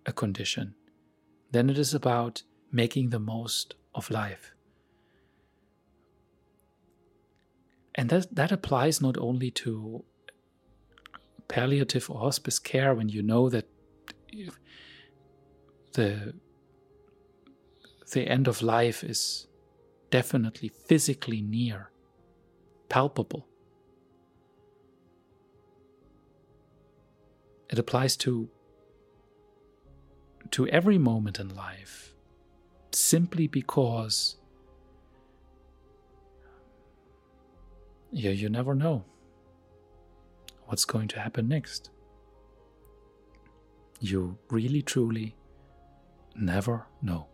[0.06, 0.76] a condition
[1.52, 4.54] then it is about making the most of life.
[7.96, 10.04] And that, that applies not only to
[11.48, 13.68] palliative or hospice care when you know that
[15.94, 16.34] the,
[18.12, 19.48] the end of life is
[20.12, 21.90] definitely physically near,
[22.90, 23.47] palpable.
[27.70, 28.50] It applies to
[30.52, 32.14] to every moment in life
[32.92, 34.38] simply because
[38.12, 39.04] you, you never know
[40.66, 41.90] what's going to happen next.
[44.00, 45.36] You really, truly
[46.36, 47.28] never know.